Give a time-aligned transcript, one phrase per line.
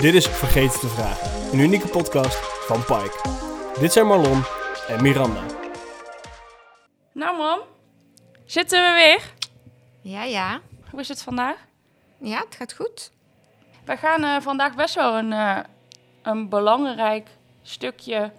[0.00, 3.28] Dit is Vergeten te Vragen, een unieke podcast van Pike.
[3.80, 4.42] Dit zijn Marlon
[4.88, 5.42] en Miranda.
[7.12, 7.58] Nou, mam,
[8.44, 9.32] zitten we weer?
[10.00, 10.60] Ja, ja.
[10.90, 11.56] Hoe is het vandaag?
[12.18, 13.12] Ja, het gaat goed.
[13.84, 15.58] We gaan eh, vandaag best wel een, eh,
[16.22, 17.28] een belangrijk
[17.62, 18.32] stukje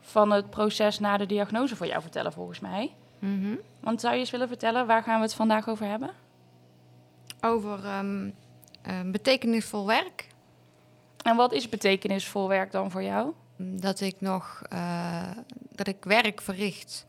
[0.00, 2.94] van het proces na de diagnose voor jou vertellen, volgens mij.
[3.18, 3.54] Mhm.
[3.80, 6.10] Want zou je eens willen vertellen, waar gaan we het vandaag over hebben?
[7.40, 8.30] Over ehm,
[8.82, 10.30] ehm, betekenisvol werk.
[11.22, 13.32] En wat is betekenisvol werk dan voor jou?
[13.56, 15.30] Dat ik nog eh,
[15.70, 17.06] dat ik werk verricht.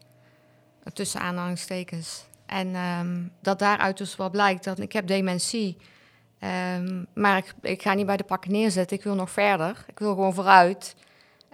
[0.94, 2.26] Tussen aanhalingstekens.
[2.46, 5.78] En ehm, dat daaruit dus wel blijkt dat ik heb dementie.
[6.40, 8.98] Ehm, maar ik, ik ga niet bij de pakken neerzetten.
[8.98, 9.86] Ik wil nog verder.
[9.88, 10.96] Ik wil gewoon vooruit.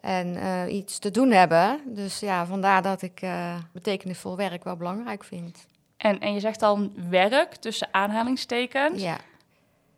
[0.01, 1.79] En eh, iets te doen hebben.
[1.85, 5.67] Dus ja, vandaar dat ik eh, betekenisvol werk wel belangrijk vind.
[5.97, 9.01] En, en je zegt dan werk tussen aanhalingstekens.
[9.01, 9.17] Ja.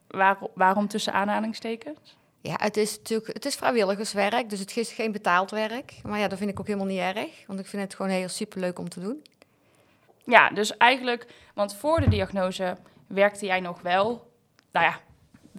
[0.07, 2.17] Waar, waarom tussen aanhalingstekens?
[2.41, 5.93] Ja, het is natuurlijk het is vrijwilligerswerk, dus het is geen betaald werk.
[6.03, 8.27] Maar ja, dat vind ik ook helemaal niet erg, want ik vind het gewoon heel
[8.27, 9.23] superleuk om te doen.
[10.25, 14.31] Ja, dus eigenlijk, want voor de diagnose werkte jij nog wel.
[14.71, 14.99] Nou ja,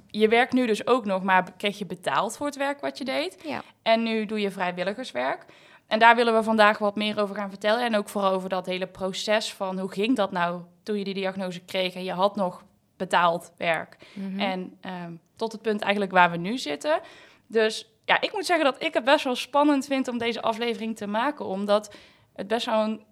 [0.07, 3.05] je werkt nu dus ook nog, maar kreeg je betaald voor het werk wat je
[3.05, 3.37] deed.
[3.47, 3.63] Ja.
[3.83, 5.45] En nu doe je vrijwilligerswerk.
[5.87, 7.85] En daar willen we vandaag wat meer over gaan vertellen.
[7.85, 11.15] En ook vooral over dat hele proces van hoe ging dat nou toen je die
[11.15, 12.65] diagnose kreeg en je had nog
[12.97, 13.97] betaald werk.
[14.15, 14.41] Mhm.
[14.41, 15.13] En ehm,
[15.43, 17.01] tot het punt eigenlijk waar we nu zitten.
[17.47, 20.97] Dus ja, ik moet zeggen dat ik het best wel spannend vind om deze aflevering
[20.97, 21.45] te maken.
[21.45, 21.95] Omdat
[22.33, 23.05] het best wel een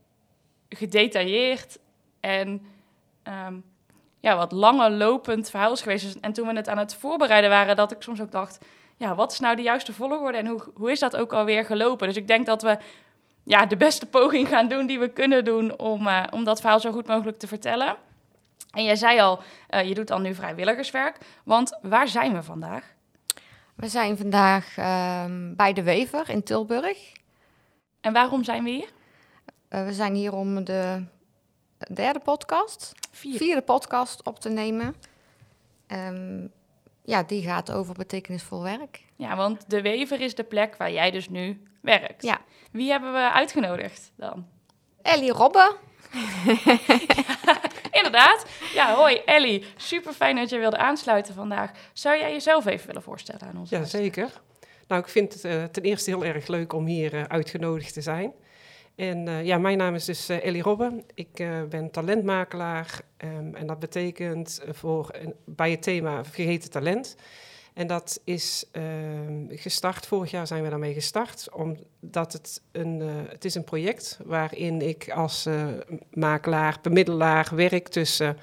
[0.69, 1.79] gedetailleerd
[2.21, 2.67] en
[3.23, 3.55] ehm,
[4.21, 6.05] ja, wat langer lopend verhaal is geweest.
[6.05, 8.59] Dus- En toen we het aan het voorbereiden waren, dat ik soms ook dacht...
[8.97, 12.07] Ja, wat is nou de juiste volgorde en hoe, hoe is dat ook alweer gelopen?
[12.07, 12.79] Dus ik denk dat we
[13.45, 15.79] ja, de beste poging gaan doen die we kunnen doen...
[15.79, 17.97] om, eh, om dat verhaal zo goed mogelijk te vertellen.
[18.71, 21.19] En jij zei al, eh, je doet dan nu vrijwilligerswerk.
[21.45, 22.95] Want waar zijn we vandaag?
[23.75, 27.13] We zijn vandaag ehm, bij de Wever in Tilburg.
[28.01, 28.89] En waarom zijn we hier?
[29.69, 31.05] Eh, we zijn hier om de
[31.93, 33.37] derde podcast, Vier.
[33.37, 34.95] vierde podcast op te nemen.
[35.87, 36.47] Ehm,
[37.05, 39.05] ja, die gaat over betekenisvol werk.
[39.17, 42.23] Ja, want de Wever is de plek waar jij dus nu werkt.
[42.23, 42.41] Ja.
[42.71, 44.47] Wie hebben we uitgenodigd dan?
[45.03, 45.33] Ellie
[47.99, 48.47] Inderdaad.
[48.75, 49.65] Ja, hoi Ellie.
[49.77, 51.71] Super fijn dat je wilde aansluiten vandaag.
[51.93, 53.71] Zou jij jezelf even willen voorstellen aan ons?
[53.71, 54.31] Ja, zeker.
[54.91, 58.01] Nou, ik vind het eh, ten eerste heel erg leuk om hier eh, uitgenodigd te
[58.01, 58.33] zijn.
[58.95, 61.05] En eh, ja, mijn naam is dus Ellie Robben.
[61.15, 65.11] Ik ben talentmakelaar ehm, en dat betekent voor,
[65.45, 67.17] bij het thema vergeten talent.
[67.81, 73.09] En dat is ehm, gestart, vorig jaar zijn we daarmee gestart, omdat het een, eh,
[73.29, 75.67] het is een project waarin ik als eh,
[76.13, 78.37] makelaar, bemiddelaar werk tussen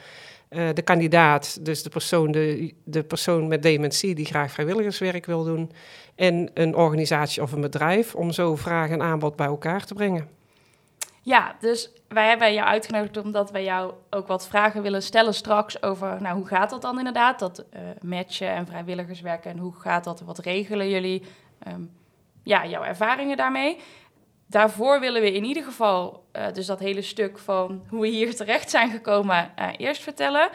[0.49, 5.43] eh, de kandidaat, dus de persoon, de, de persoon met dementie die graag vrijwilligerswerk wil
[5.43, 5.71] doen,
[6.15, 10.36] en een organisatie of een bedrijf om zo vraag en aanbod bij elkaar te brengen.
[11.27, 15.81] Ja, dus wij hebben jou uitgenodigd omdat wij jou ook wat vragen willen stellen straks
[15.81, 17.39] over, nou, hoe gaat dat dan inderdaad?
[17.39, 20.21] Dat eh, matchen en vrijwilligerswerk en hoe gaat dat?
[20.21, 21.23] Wat regelen jullie?
[21.59, 21.81] Ehm,
[22.43, 23.77] ja, jouw ervaringen daarmee.
[24.45, 28.35] Daarvoor willen we in ieder geval eh, dus dat hele stuk van hoe we hier
[28.35, 30.49] terecht zijn gekomen eh, eerst vertellen.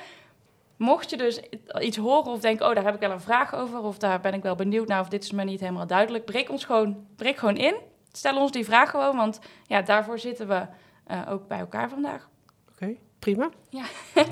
[0.77, 1.41] Mocht je dus
[1.81, 4.35] iets horen of denken, oh, daar heb ik wel een vraag over, of daar ben
[4.35, 7.37] ik wel benieuwd naar, of dit is me niet helemaal duidelijk, breek ons gewoon, breek
[7.37, 7.91] gewoon in.
[8.13, 10.67] Stel ons die vraag gewoon, want ja, daarvoor zitten we
[11.05, 12.29] eh, ook bij elkaar vandaag.
[12.71, 13.51] Oké, prima.
[13.69, 13.85] ja.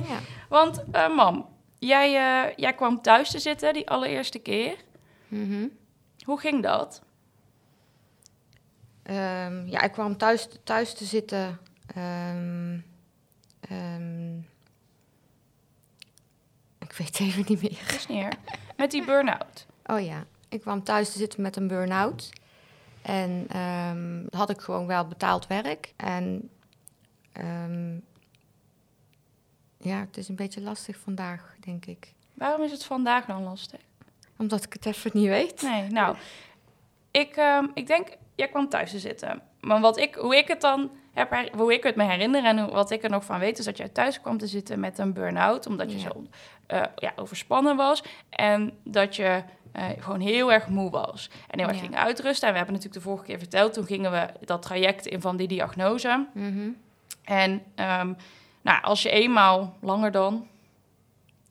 [0.48, 1.48] Want, eh, mam,
[1.78, 4.76] jij, eh, jij kwam thuis te zitten die allereerste keer.
[5.28, 5.66] Mhm.
[6.24, 7.02] Hoe ging dat?
[9.02, 11.58] Ehm, ja, ik kwam thuis, thuis te zitten.
[11.94, 12.78] ehm,
[13.60, 14.36] ehm,
[16.78, 17.82] ik weet het even niet meer.
[17.86, 18.32] Dus neer.
[18.76, 19.66] Met die burn-out.
[19.86, 22.30] Oh ja, ik kwam thuis te zitten met een burn-out.
[23.02, 25.92] En ehm, had ik gewoon wel betaald werk.
[25.96, 26.50] En
[27.32, 27.94] ehm,
[29.78, 32.12] ja, het is een beetje lastig vandaag, denk ik.
[32.34, 33.80] Waarom is het vandaag dan lastig?
[34.38, 35.62] Omdat ik het even niet weet.
[35.62, 36.16] Nee, nou,
[37.10, 39.42] ik, ehm, ik denk, jij kwam thuis te zitten.
[39.60, 42.70] Maar wat ik, hoe ik het dan heb, hoe ik het me herinner en hoe-
[42.70, 45.12] wat ik er nog van weet, is dat jij thuis kwam te zitten met een
[45.12, 46.02] burn-out, omdat je Ja.
[46.10, 46.24] zo
[46.66, 51.68] eh, ja, overspannen was en dat je eh, gewoon heel erg moe was en heel
[51.68, 51.82] erg Ja.
[51.82, 52.46] ging uitrusten.
[52.46, 55.36] En we hebben natuurlijk de vorige keer verteld, toen gingen we dat traject in van
[55.36, 56.26] die diagnose.
[56.34, 56.68] Mhm.
[57.24, 58.12] En ehm,
[58.62, 60.46] nou, als je eenmaal langer dan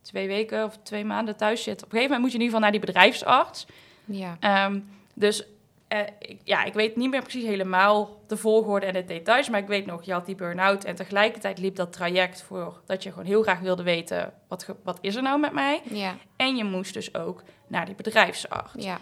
[0.02, 2.56] twee weken of twee maanden thuis zit, op een gegeven moment moet je in ieder
[2.56, 3.66] geval naar die bedrijfsarts.
[4.04, 4.36] Ja.
[4.40, 4.80] Ehm,
[5.14, 5.44] dus
[5.90, 9.60] eh, ik, ja, ik weet niet meer precies helemaal de volgorde en de details, maar
[9.60, 13.10] ik weet nog, je had die burn-out en tegelijkertijd liep dat traject voor dat je
[13.10, 15.82] gewoon heel graag wilde weten, wat, wat is er nou met mij?
[15.84, 18.72] Ja, En je moest dus ook naar die bedrijfsarts.
[18.76, 18.98] ja.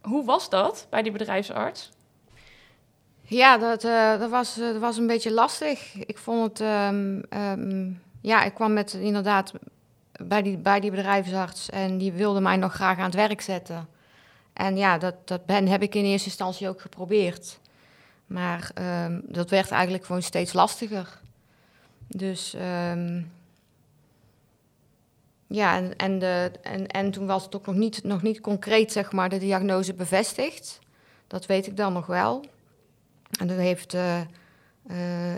[0.00, 1.90] Hoe was dat bij die bedrijfsarts?
[3.22, 5.94] Ja, dat, eh, dat, was, eh, dat was een beetje lastig.
[5.94, 6.60] Ik vond het...
[6.60, 9.52] ehm, ehm, ja, ik kwam met inderdaad
[10.22, 11.70] bij die, bij die bedrijfsarts...
[11.70, 13.88] en die wilde mij nog graag aan het werk zetten.
[14.58, 17.58] En ja, dat, dat ben, heb ik in eerste instantie ook geprobeerd.
[18.26, 21.20] Maar ehm, dat werd eigenlijk gewoon steeds lastiger.
[22.06, 22.54] Dus...
[22.54, 23.20] ehm,
[25.48, 28.92] ja, en, en, de, en, en toen was het ook nog niet, nog niet concreet,
[28.92, 30.78] zeg maar, de diagnose bevestigd.
[31.26, 32.44] Dat weet ik dan nog wel.
[33.40, 34.20] En dan heeft, eh,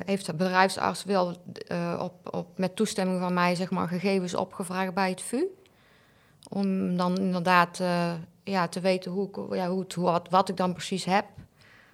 [0.04, 1.36] heeft de bedrijfsarts wel
[1.66, 5.44] eh, op, op, met toestemming van mij zeg maar, gegevens opgevraagd bij het VU.
[6.48, 7.80] Om dan inderdaad
[8.50, 11.24] ja, te weten hoe, ik- ja, hoe het, hoe, wat, wat ik dan precies heb.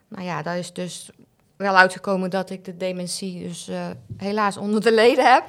[0.08, 1.10] Nou ja, daar is dus
[1.56, 3.86] wel uitgekomen dat ik de dementie dus eh,
[4.16, 5.44] helaas onder de leden heb.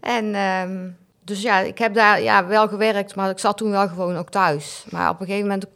[0.00, 0.88] En ehm,
[1.24, 4.28] dus ja, ik heb daar ja, wel gewerkt, maar ik zat toen wel gewoon ook
[4.30, 4.84] thuis.
[4.90, 5.66] Maar op een gegeven moment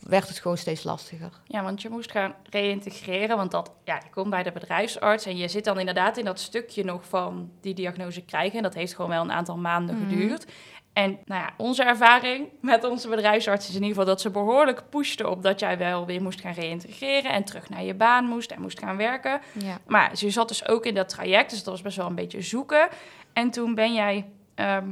[0.00, 1.30] werd het gewoon steeds lastiger.
[1.44, 5.36] Ja, want je moest gaan reïntegreren, want dat, ja, je komt bij de bedrijfsarts en
[5.36, 8.56] je zit dan inderdaad in dat stukje nog van die diagnose krijgen.
[8.56, 10.08] En dat heeft gewoon wel een aantal maanden Mhm.
[10.08, 10.46] geduurd.
[10.92, 14.82] En nou ja, onze ervaring met onze bedrijfsarts is in ieder geval dat ze behoorlijk
[14.88, 18.50] pushten op dat jij wel weer moest gaan reïntegreren en terug naar je baan moest
[18.50, 19.40] en moest gaan werken.
[19.52, 19.78] Ja.
[19.86, 22.40] Maar ze zat dus ook in dat traject, dus dat was best wel een beetje
[22.40, 22.88] zoeken.
[23.32, 24.88] En toen ben jij, ehm,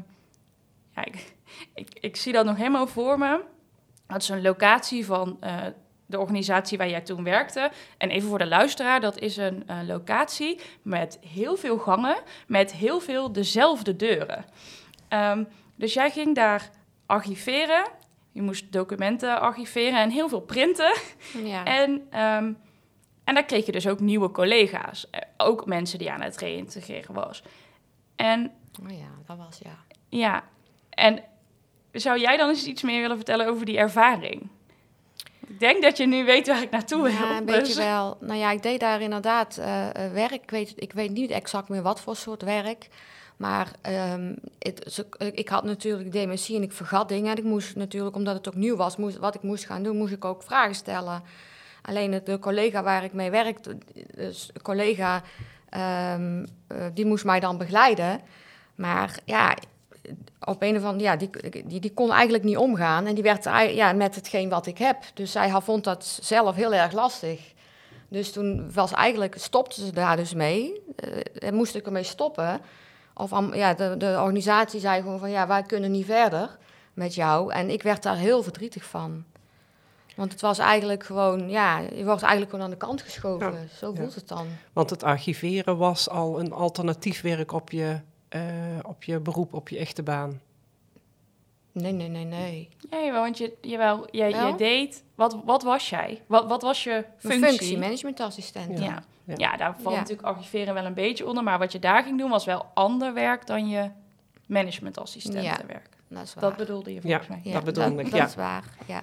[0.95, 1.33] ja, ik,
[1.75, 3.41] ik, ik zie dat nog helemaal voor me.
[4.06, 5.56] Dat is een locatie van eh,
[6.06, 7.71] de organisatie waar jij toen werkte.
[7.97, 12.17] En even voor de luisteraar, dat is een locatie met heel veel gangen,
[12.47, 14.44] met heel veel dezelfde deuren.
[15.09, 15.44] Ehm,
[15.79, 16.71] dus jij ging daar
[17.07, 17.85] archiveren.
[18.33, 20.97] Je moest documenten archiveren en heel veel printen.
[21.45, 21.65] Ja.
[21.65, 22.53] En, ehm,
[23.25, 25.11] en daar kreeg je dus ook nieuwe collega's.
[25.11, 27.43] Eh, Ook mensen die aan het reïntegreren was.
[28.17, 28.53] En
[28.83, 29.77] Oh ja, dat was ja.
[30.09, 30.45] ja,
[30.91, 31.23] en
[31.93, 34.49] zou jij dan eens iets meer willen vertellen over die ervaring?
[35.47, 37.13] Ik denk dat je nu weet waar ik naartoe wil.
[37.13, 38.17] Ja, een dus- beetje wel.
[38.21, 40.33] Nou ja, ik deed daar inderdaad eh, eh, werk.
[40.33, 42.89] Ik weet, ik weet niet exact meer wat voor soort werk.
[43.38, 44.35] Maar ehm,
[45.32, 47.31] ik had natuurlijk dementie en ik vergat dingen.
[47.31, 49.96] En ik moest natuurlijk, omdat het ook nieuw was, moest, wat ik moest gaan doen,
[49.96, 51.23] moest ik ook vragen stellen.
[51.82, 53.79] Alleen de collega waar ik mee werkte,
[54.14, 55.23] dus collega,
[55.69, 58.20] ehm, eh, die moest mij dan begeleiden.
[58.75, 59.56] Maar ja,
[60.44, 61.31] op een of andere ja, die,
[61.67, 63.06] die, die kon eigenlijk niet omgaan.
[63.06, 64.96] En die werd ei- ja, met hetgeen wat ik heb.
[65.14, 67.52] Dus zij vond dat zelf heel erg lastig.
[68.08, 70.82] Dus toen was eigenlijk, stopte ze daar dus mee.
[70.96, 72.61] Eh, en moest ik ermee stoppen.
[73.19, 76.59] Of ja, de, de organisatie zei gewoon van ja, wij kunnen niet verder
[76.94, 77.53] met jou.
[77.53, 79.25] En ik werd daar heel verdrietig van.
[80.17, 83.53] Want het was eigenlijk gewoon, ja, je wordt eigenlijk gewoon aan de kant geschoven.
[83.53, 84.00] Ja, Zo ja.
[84.00, 84.47] voelt het dan.
[84.73, 88.43] Want het archiveren was al een alternatief werk op je, eh,
[88.82, 90.41] op je beroep, op je echte baan.
[91.73, 92.69] Nee, nee, nee, nee.
[92.91, 94.41] Ja, jawel, want je, jawel, jij, Wel?
[94.41, 95.03] jij deed...
[95.15, 96.23] Wat, wat was jij?
[96.26, 97.59] Wat, wat was je Mijn functie?
[97.59, 98.79] functie, managementassistent.
[98.79, 99.03] Ja.
[99.37, 99.57] Ja.
[99.57, 100.01] Daar valt Ja.
[100.01, 101.43] natuurlijk archiveren wel een beetje onder.
[101.45, 103.91] Maar wat je daar ging doen was wel ander werk dan je
[104.47, 105.89] managementassistentenwerk.
[106.09, 106.45] Dat is waar.
[106.45, 107.41] Dat bedoelde je volgens mij.
[107.43, 108.27] Ja, dat bedoelde ik, Dat ja.
[108.27, 109.03] is waar, ja.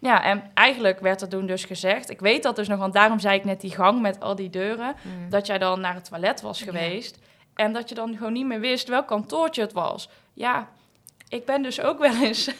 [0.00, 2.10] Ja, en eigenlijk werd er toen dus gezegd...
[2.10, 4.50] Ik weet dat dus nog, want daarom zei ik net die gang met al die
[4.50, 4.94] deuren...
[5.02, 5.30] Mm.
[5.30, 6.64] dat jij dan naar het toilet was Ja.
[6.64, 7.18] geweest...
[7.54, 10.08] en dat je dan gewoon niet meer wist welk kantoortje het was.
[10.34, 10.68] Ja,
[11.28, 12.50] ik ben dus ook wel eens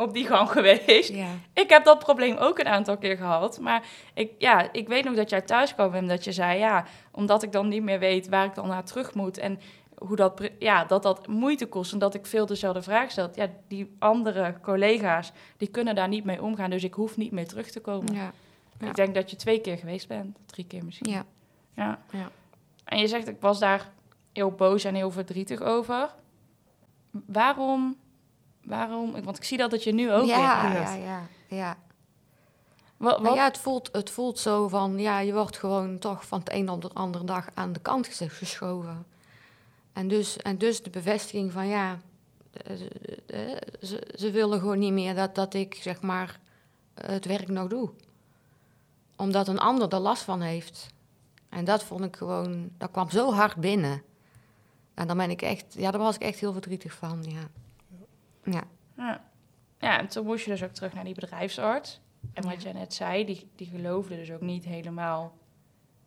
[0.00, 1.14] op die gang geweest.
[1.14, 1.28] Ja.
[1.54, 3.60] Ik heb dat probleem ook een aantal keer gehad.
[3.60, 6.58] Maar ik, ja, ik weet nog dat jij thuis kwam en dat je zei...
[6.58, 9.38] ja, omdat ik dan niet meer weet waar ik dan naar terug moet...
[9.38, 9.60] en
[9.94, 13.30] hoe dat, ja, dat dat moeite kost en dat ik veel dezelfde vraag stel.
[13.34, 16.70] Ja, die andere collega's, die kunnen daar niet mee omgaan.
[16.70, 18.14] Dus ik hoef niet meer terug te komen.
[18.14, 18.32] Ja.
[18.80, 18.88] Ja.
[18.88, 20.38] Ik denk dat je twee keer geweest bent.
[20.46, 21.10] Drie keer misschien.
[21.10, 21.24] Ja.
[21.74, 21.98] Ja.
[22.10, 22.30] Ja.
[22.84, 23.92] En je zegt, ik was daar
[24.32, 26.14] heel boos en heel verdrietig over.
[27.10, 27.96] Waarom?
[28.70, 29.22] Waarom?
[29.22, 31.76] Want ik zie dat het je nu ook ja, weer- ja, ja, ja.
[32.96, 36.52] Wat, ja, het voelt, het voelt zo van, ja, je wordt gewoon toch van het
[36.52, 39.06] een op de andere dag aan de kant ges- geschoven.
[39.92, 41.98] En dus, en dus de bevestiging van, ja,
[42.52, 42.80] eh,
[43.52, 46.40] eh, ze, ze willen gewoon niet meer dat, dat ik, zeg maar,
[46.94, 47.90] het werk nog doe.
[49.16, 50.86] Omdat een ander er last van heeft.
[51.48, 54.02] En dat vond ik gewoon, dat kwam zo hard binnen.
[54.94, 57.48] En dan ben ik echt, ja, daar was ik echt heel verdrietig van, ja.
[58.44, 58.62] Ja.
[58.96, 59.24] Ja.
[59.78, 62.00] ja, en toen moest je dus ook terug naar die bedrijfsarts.
[62.32, 62.70] En wat Ja.
[62.70, 65.36] jij net zei, die, die geloofde dus ook niet helemaal.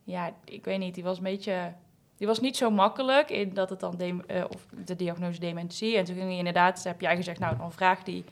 [0.04, 1.72] Ja, ik weet niet, die was een beetje.
[2.16, 5.96] Die was niet zo makkelijk in dat het dan dem- eh, of de diagnose dementie.
[5.96, 8.24] En toen ging je inderdaad, heb jij gezegd, nou dan vraag die,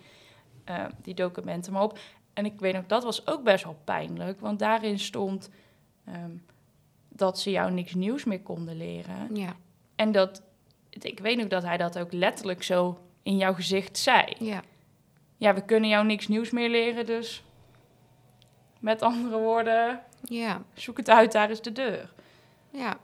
[0.64, 1.98] eh, die documenten maar op.
[2.32, 5.50] en ik weet nog, dat was ook best wel pijnlijk, want daarin stond
[6.04, 6.30] ehm,
[7.08, 9.36] dat ze jou niks nieuws meer konden leren.
[9.36, 9.56] Ja,
[9.96, 10.42] En dat,
[10.90, 14.34] ik weet nog dat hij dat ook letterlijk zo in jouw gezicht zei.
[14.38, 14.62] ja,
[15.36, 17.44] Ja, we kunnen jou niks nieuws meer leren, dus
[18.80, 22.12] met andere woorden, ja, zoek het uit, daar is de deur.
[22.70, 22.96] ja.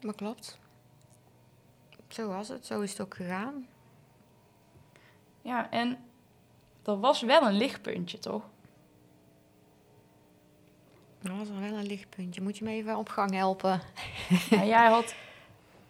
[0.00, 0.58] Dat klopt.
[2.08, 3.66] Zo was het, zo is het ook gegaan.
[5.42, 5.98] Ja, en
[6.84, 8.42] er was wel een lichtpuntje, toch?
[11.20, 12.42] Dat was er wel een lichtpuntje.
[12.42, 13.80] Moet je me even op gang helpen?
[14.50, 15.14] Ja, jij had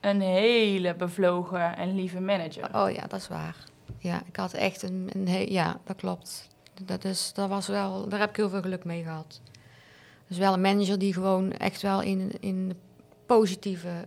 [0.02, 2.76] een hele bevlogen en lieve manager.
[2.76, 3.56] Oh ja, dat is waar.
[3.98, 6.48] Ja, ik had echt een, een he- ja, dat klopt.
[6.82, 9.40] Dat is, dat was wel, daar heb ik heel veel geluk mee gehad.
[10.26, 12.76] Dus wel een manager die gewoon echt wel in, in de
[13.26, 14.06] positieve,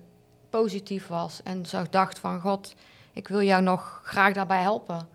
[0.50, 1.44] positief was.
[1.44, 2.76] En zo dacht van, god,
[3.14, 5.08] ik wil jou nog graag daarbij helpen.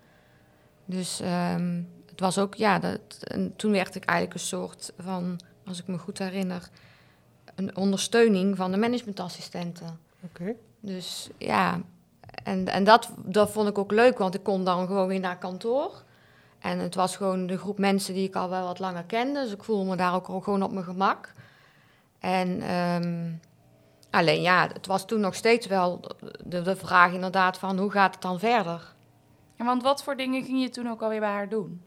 [0.85, 5.41] Dus ehm, het was ook, ja, dat, en toen werd ik eigenlijk een soort van,
[5.67, 6.69] als ik me goed herinner,
[7.55, 9.99] een ondersteuning van de managementassistenten.
[10.25, 10.55] Oké.
[10.81, 11.81] Dus ja,
[12.45, 15.39] en, en dat, dat vond ik ook leuk, want ik kon dan gewoon weer naar
[15.39, 16.03] kantoor.
[16.59, 19.43] En het was gewoon de groep mensen die ik al wel wat langer kende.
[19.43, 21.33] Dus ik voelde me daar ook gewoon op mijn gemak.
[22.19, 23.33] En ehm,
[24.11, 26.01] alleen ja, het was toen nog steeds wel
[26.45, 28.95] de, de vraag inderdaad van hoe gaat het dan verder?
[29.57, 31.83] Ja, want wat voor dingen ging je toen ook alweer bij haar doen?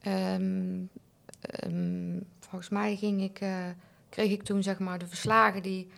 [0.00, 0.84] Ehm,
[1.40, 3.64] ehm, volgens mij ging ik, eh,
[4.08, 5.90] kreeg ik toen zeg maar de verslagen die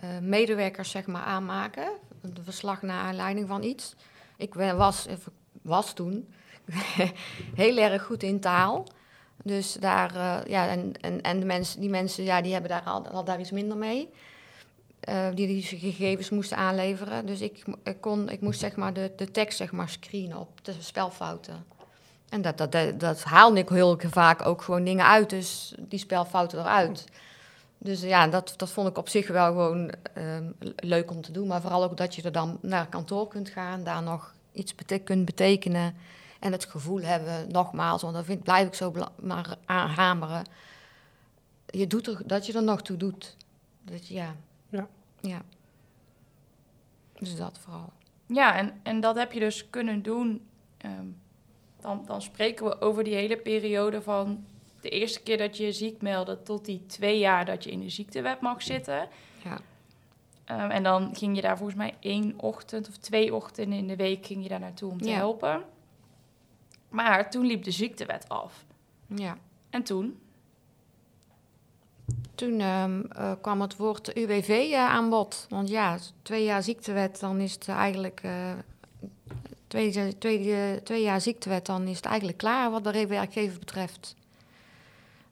[0.00, 1.88] eh, medewerkers zeg maar aanmaken.
[2.22, 3.94] De verslag naar aanleiding van iets.
[4.36, 5.06] Ik wa- was,
[5.62, 6.28] was toen
[7.54, 8.86] heel erg goed in taal.
[9.44, 12.82] Dus daar, eh, ja, en, en, en de mensen, die mensen, ja, die hebben daar
[12.82, 14.08] al, daar iets minder mee.
[15.00, 17.26] Eh, die die gegevens moesten aanleveren.
[17.26, 20.64] Dus ik, ik, kon, ik moest zeg maar de, de tekst zeg maar screenen op
[20.64, 21.64] de spelfouten.
[22.28, 25.98] En dat, dat, dat, dat haalde ik heel vaak ook gewoon dingen uit, dus die
[25.98, 27.04] spelfouten eruit.
[27.82, 31.46] Dus ja, dat, dat vond ik op zich wel gewoon ehm, leuk om te doen.
[31.46, 34.98] Maar vooral ook dat je er dan naar kantoor kunt gaan, daar nog iets bete-
[34.98, 35.94] kunt betekenen.
[36.40, 40.44] En het gevoel hebben, nogmaals, want daar vind, blijf ik zo maar aan hameren.
[41.66, 43.36] Je doet er, dat je er nog toe doet.
[43.82, 44.34] Dat, ja.
[44.68, 44.86] Ja.
[45.20, 45.42] ja.
[47.18, 47.92] Dus dat vooral.
[48.26, 50.46] Ja, en, en dat heb je dus kunnen doen.
[50.76, 51.06] ehm,
[51.80, 54.44] dan, dan spreken we over die hele periode van
[54.80, 57.80] de eerste keer dat je je ziek meldde tot die twee jaar dat je in
[57.80, 59.08] de ziektewet mag zitten.
[59.44, 59.58] Ja.
[60.44, 63.96] Ehm, en dan ging je daar volgens mij één ochtend of twee ochtenden in de
[63.96, 65.14] week ging je daar naartoe om te Ja.
[65.16, 65.62] helpen.
[66.88, 68.64] Maar toen liep de ziektewet af.
[69.06, 69.38] ja.
[69.70, 70.18] En toen?
[72.34, 75.46] Toen ehm, eh, kwam het woord UWV eh, aan bod.
[75.48, 78.20] Want ja, twee jaar ziektewet, dan is het eigenlijk...
[78.22, 78.52] eh,
[79.68, 84.14] twee jaar ziektewet, dan is het eigenlijk klaar wat de werkgever betreft.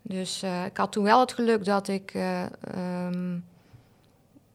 [0.08, 2.14] Dus eh, ik had toen wel het geluk dat ik...
[2.14, 3.38] eh, ehm,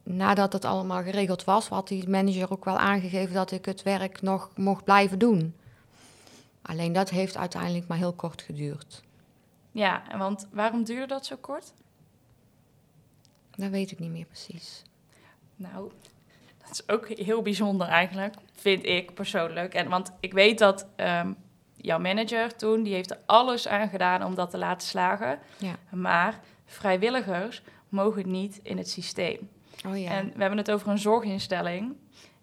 [0.02, 4.22] nadat het allemaal geregeld was, had die manager ook wel aangegeven dat ik het werk
[4.22, 5.54] nog mocht blijven doen.
[6.62, 9.02] Alleen dat heeft uiteindelijk maar heel kort geduurd.
[9.72, 11.72] Ja, en want waarom duurde dat zo kort?
[13.56, 14.82] Dat weet ik niet meer precies.
[15.56, 15.90] Nou,
[16.58, 19.74] dat is ook heel bijzonder eigenlijk, vind ik persoonlijk.
[19.74, 21.32] En, want ik weet dat ehm,
[21.84, 25.38] jouw manager toen, die heeft er alles aan gedaan om dat te laten slagen.
[25.58, 25.74] Ja.
[25.90, 29.48] Maar vrijwilligers mogen niet in het systeem.
[29.86, 30.10] Oh ja.
[30.10, 31.94] En we hebben het over een zorginstelling.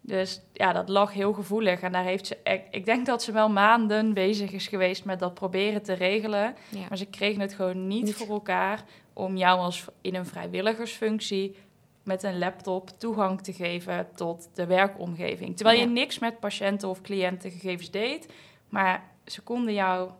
[0.01, 1.81] Dus ja, dat lag heel gevoelig.
[1.81, 5.19] En daar heeft ze, ik, ik denk dat ze wel maanden bezig is geweest met
[5.19, 6.55] dat proberen te regelen.
[6.69, 6.85] ja.
[6.89, 8.15] Maar ze kregen het gewoon niet, Niet.
[8.15, 8.83] voor elkaar
[9.13, 11.55] om jou als in een vrijwilligersfunctie
[12.03, 15.55] met een laptop toegang te geven tot de werkomgeving.
[15.55, 15.91] Terwijl je Ja.
[15.91, 18.27] niks met patiënten of cliëntengegevens deed,
[18.69, 20.11] maar ze konden jou,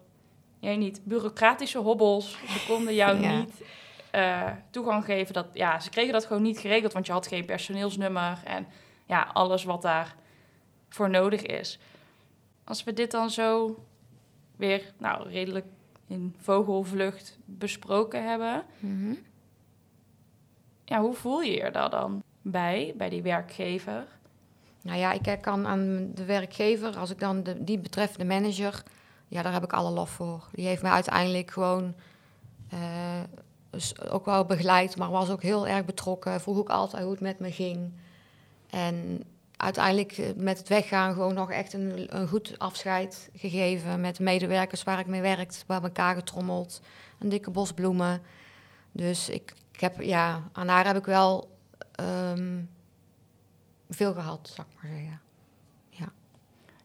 [0.60, 3.38] jij niet, bureaucratische hobbels, ze konden jou Ja.
[3.40, 3.64] niet
[4.12, 5.34] eh, toegang geven.
[5.34, 8.68] Dat, ja, ze kregen dat gewoon niet geregeld, want je had geen personeelsnummer en
[9.06, 10.16] ja, alles wat daar
[10.90, 11.80] voor nodig is.
[12.64, 13.80] Als we dit dan zo
[14.56, 15.66] weer, nou, redelijk
[16.08, 18.64] in vogelvlucht besproken hebben.
[18.80, 19.14] Mhm.
[20.86, 24.06] Ja, hoe voel je je daar dan bij, bij die werkgever?
[24.82, 28.84] Nou ja, ik kan aan de werkgever, als ik dan de, die betreffende manager,
[29.32, 30.48] ja, daar heb ik alle lof voor.
[30.52, 31.96] Die heeft mij uiteindelijk gewoon
[32.70, 33.22] eh,
[34.10, 36.42] ook wel begeleid, maar was ook heel erg betrokken.
[36.42, 37.92] Vroeg ook altijd hoe het met me ging.
[38.70, 39.24] En
[39.58, 44.24] uiteindelijk eh, met het weggaan gewoon nog echt een, een goed afscheid gegeven met de
[44.24, 46.82] medewerkers waar ik mee werkt, bij elkaar getrommeld,
[47.20, 48.22] een dikke bos bloemen.
[48.92, 51.58] Dus ik, heb, ja, aan haar heb ik wel
[51.92, 52.62] ehm,
[53.90, 55.22] veel gehad, zou ik maar zeggen.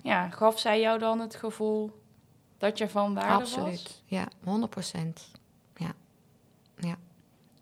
[0.02, 2.04] Ja, gaf zij jou dan het gevoel
[2.58, 3.82] Dat je van waarde Absoluut.
[3.82, 4.02] was?
[4.06, 5.26] Ja, 100 procent.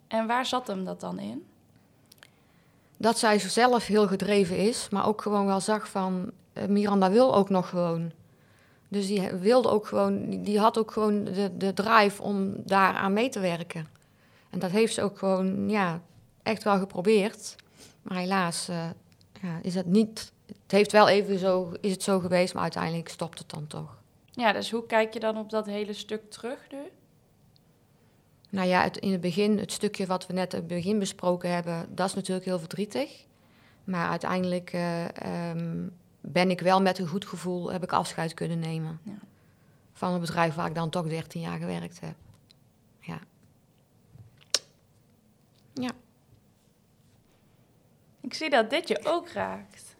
[0.08, 1.46] En waar zat hem dat dan in?
[2.96, 6.30] Dat zij zelf heel gedreven is, maar ook gewoon wel zag van...
[6.52, 8.12] eh, Miranda wil ook nog gewoon.
[8.88, 10.42] Dus die wilde ook gewoon...
[10.42, 13.88] die- had ook gewoon de, de drive om daar aan mee te werken.
[14.50, 16.00] En dat heeft ze ook gewoon, ja,
[16.42, 17.56] echt wel geprobeerd.
[18.02, 18.86] Maar helaas eh,
[19.42, 20.32] ja, is het niet...
[20.46, 23.96] Het heeft wel even zo, is het zo geweest, maar uiteindelijk stopt het dan toch.
[24.36, 26.90] Ja, dus hoe kijk je dan op dat hele stuk terug nu?
[28.50, 31.50] Nou ja, het, in het begin, het stukje wat we net in het begin besproken
[31.50, 33.24] hebben, dat is natuurlijk heel verdrietig.
[33.84, 35.88] Maar uiteindelijk eh, ehm,
[36.20, 39.00] ben ik wel met een goed gevoel, heb ik afscheid kunnen nemen.
[39.02, 39.18] Ja.
[39.92, 42.14] Van een bedrijf waar ik dan toch 13 jaar gewerkt heb.
[43.00, 43.18] Ja.
[45.72, 45.90] Ja.
[48.20, 49.96] Ik zie dat dit je ook raakt.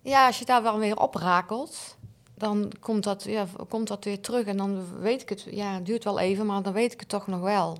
[0.00, 1.97] Ja, als je daar wel weer oprakelt,
[2.38, 4.46] dan komt dat, ja, komt dat weer terug.
[4.46, 7.08] En dan weet ik het, ja, het duurt wel even, maar dan weet ik het
[7.08, 7.76] toch nog wel.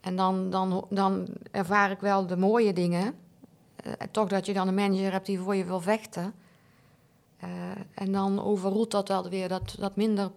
[0.00, 3.14] En dan, dan, dan ervaar ik wel de mooie dingen.
[3.76, 6.34] Eh, toch dat je dan een manager hebt die voor je wil vechten.
[7.36, 7.48] Eh,
[7.94, 10.30] en dan overroelt dat wel weer dat, dat minder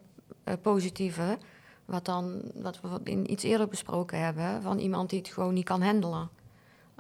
[0.43, 1.37] eh, positieve.
[1.85, 5.65] Wat, dan, wat we in iets eerder besproken hebben, van iemand die het gewoon niet
[5.65, 6.29] kan handelen.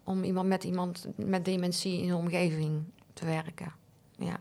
[0.03, 3.73] Om iemand met iemand met dementie in de omgeving te werken.
[4.17, 4.39] Ja.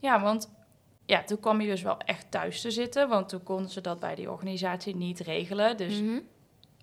[0.00, 0.50] Ja, want
[1.06, 4.00] ja, toen kwam je dus wel echt thuis te zitten, want toen konden ze dat
[4.00, 5.76] bij die organisatie niet regelen.
[5.76, 6.18] Dus Mhm.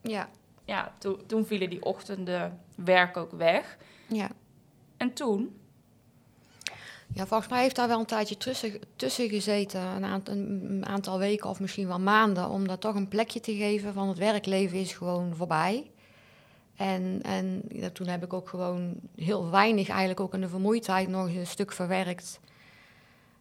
[0.01, 0.29] Ja,
[0.65, 3.77] ja, toen, toen vielen die ochtenden werk ook weg.
[4.07, 4.29] ja.
[4.97, 5.59] En toen?
[7.13, 11.19] Ja, volgens mij heeft daar wel een tijdje tussen, tussen gezeten, een aantal, een aantal
[11.19, 14.77] weken of misschien wel maanden, om dat toch een plekje te geven van het werkleven
[14.77, 15.91] is gewoon voorbij.
[16.75, 21.07] En, en ja, toen heb ik ook gewoon heel weinig eigenlijk ook in de vermoeidheid
[21.07, 22.39] nog een stuk verwerkt.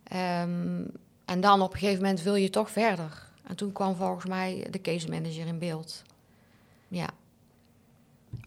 [0.08, 0.84] Ehm,
[1.24, 3.28] en dan op een gegeven moment wil je toch verder.
[3.46, 6.02] En toen kwam volgens mij de case manager in beeld.
[6.88, 7.08] Ja.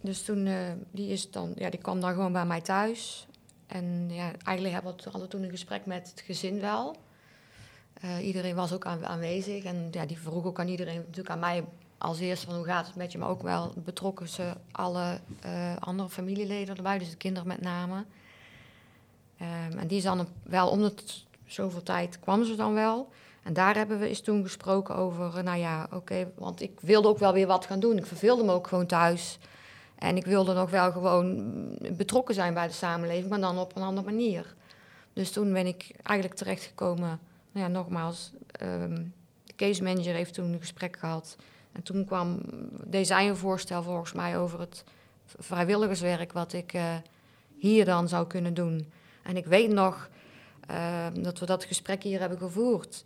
[0.01, 0.55] Dus toen, eh,
[0.91, 3.27] die, is dan, ja, die kwam dan gewoon bij mij thuis.
[3.67, 6.95] En ja, eigenlijk hebben we, hadden toen een gesprek met het gezin wel.
[7.93, 9.63] Eh, iedereen was ook aan- aanwezig.
[9.63, 11.63] En ja, die vroeg ook aan iedereen, natuurlijk aan mij
[11.97, 13.17] als eerste, van hoe gaat het met je?
[13.17, 18.05] Maar ook wel betrokken ze alle eh, andere familieleden erbij, dus de kinderen met name.
[19.37, 23.09] Ehm, en die is dan wel om het zoveel tijd kwam ze dan wel.
[23.43, 27.07] En daar hebben we eens toen gesproken over, eh, nou ja, oké, want ik wilde
[27.07, 27.97] ook wel weer wat gaan doen.
[27.97, 29.39] Ik verveelde me ook gewoon thuis.
[29.95, 33.75] En ik wilde nog wel gewoon mm, betrokken zijn bij de samenleving, maar dan op
[33.75, 34.55] een andere manier.
[35.13, 37.19] Dus toen ben ik eigenlijk terechtgekomen,
[37.51, 38.95] nou ja, nogmaals, ehm,
[39.43, 41.35] de case manager heeft toen een gesprek gehad.
[41.71, 42.41] En toen kwam,
[43.01, 44.83] zij een voorstel volgens mij over het
[45.37, 46.95] vrijwilligerswerk wat ik eh,
[47.57, 48.91] hier dan zou kunnen doen.
[49.23, 50.09] En ik weet nog
[50.69, 53.03] ehm, dat we dat gesprek hier hebben gevoerd.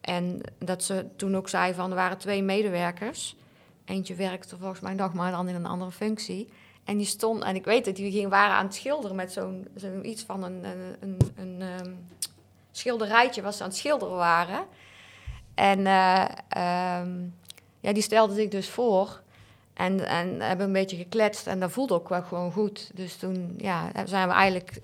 [0.00, 3.36] En dat ze toen ook zei van, er waren twee medewerkers.
[3.84, 6.48] Eentje werkte volgens mij nog maar dan in een andere functie.
[6.84, 9.68] En die stond, en ik weet dat die gingen, waren aan het schilderen met zo'n
[10.02, 11.90] iets van een, een, een, een ehm,
[12.70, 14.66] schilderijtje, wat ze aan het schilderen waren.
[15.54, 17.10] En eh, ehm,
[17.80, 19.20] ja, die stelde zich dus voor.
[19.74, 22.90] En, en hebben een beetje gekletst en dat voelde ook wel gewoon goed.
[22.94, 24.80] Dus toen ja, zijn we eigenlijk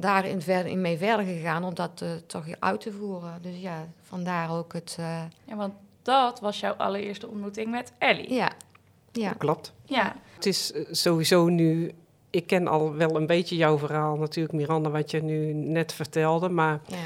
[0.00, 3.38] daarin verder, in mee verder gegaan om dat eh, toch uit te voeren.
[3.42, 4.96] Dus ja, vandaar ook het...
[4.98, 8.32] eh, Ja, want dat was jouw allereerste ontmoeting met Ellie.
[8.34, 8.50] ja,
[9.12, 9.32] ja.
[9.32, 9.72] Klopt.
[9.84, 11.92] Ja, Het is eh, sowieso nu.
[12.30, 16.48] Ik ken al wel een beetje jouw verhaal, natuurlijk, Miranda, wat je nu net vertelde.
[16.48, 16.96] Maar ja.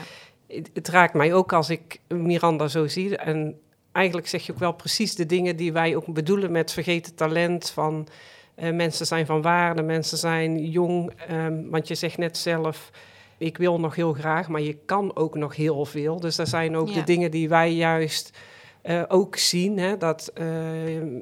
[0.56, 3.16] het, het raakt mij ook als ik Miranda zo zie.
[3.16, 3.60] En
[3.92, 7.70] eigenlijk zeg je ook wel precies de dingen die wij ook bedoelen met vergeten talent.
[7.70, 8.06] Van
[8.54, 11.12] eh, mensen zijn van waarde, mensen zijn jong.
[11.28, 12.90] ehm, want je zegt net zelf.
[13.38, 16.20] Ik wil nog heel graag, maar je kan ook nog heel veel.
[16.20, 16.94] Dus dat zijn ook Ja.
[16.94, 18.38] de dingen die wij juist
[18.82, 19.78] eh, ook zien.
[19.78, 20.46] Hè, dat eh,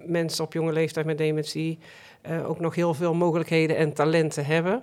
[0.07, 1.79] mensen op jonge leeftijd met dementie
[2.47, 4.83] ook nog heel veel mogelijkheden en talenten hebben.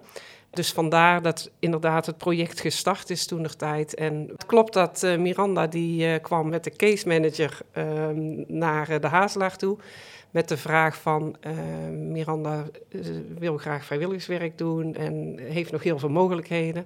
[0.50, 3.96] Dus vandaar dat inderdaad het project gestart is toen tijd.
[3.96, 9.58] En het klopt dat Miranda die kwam met de case manager ehm, naar de Hazelaar
[9.58, 9.78] toe.
[10.32, 11.54] Met de vraag van eh,
[11.90, 13.02] Miranda eh,
[13.38, 16.86] wil graag vrijwilligerswerk doen en heeft nog heel veel mogelijkheden.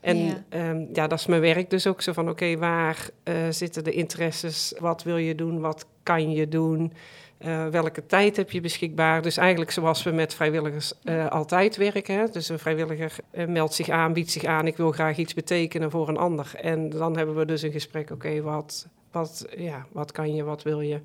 [0.00, 0.44] En Ja.
[0.50, 3.92] ja, ja dat is mijn werk dus ook zo van oké, waar eh, zitten de
[3.92, 4.74] interesses?
[4.78, 5.60] Wat wil je doen?
[5.60, 6.92] Wat kan je doen?
[7.70, 9.22] Welke tijd heb je beschikbaar?
[9.22, 10.92] Dus eigenlijk zoals we met vrijwilligers
[11.28, 12.14] altijd werken.
[12.14, 12.26] Hè?
[12.26, 16.08] Dus een vrijwilliger meldt zich aan, biedt zich aan, ik wil graag iets betekenen voor
[16.08, 16.50] een ander.
[16.54, 20.62] En dan hebben we dus een gesprek, oké, wat, wat, ja, wat kan je, wat
[20.62, 21.00] wil je?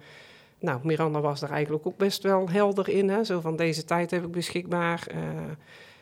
[0.59, 3.09] Nou, Miranda was daar eigenlijk ook best wel helder in.
[3.09, 3.23] Hè?
[3.23, 5.03] Zo van deze tijd heb ik beschikbaar.
[5.11, 5.17] Eh,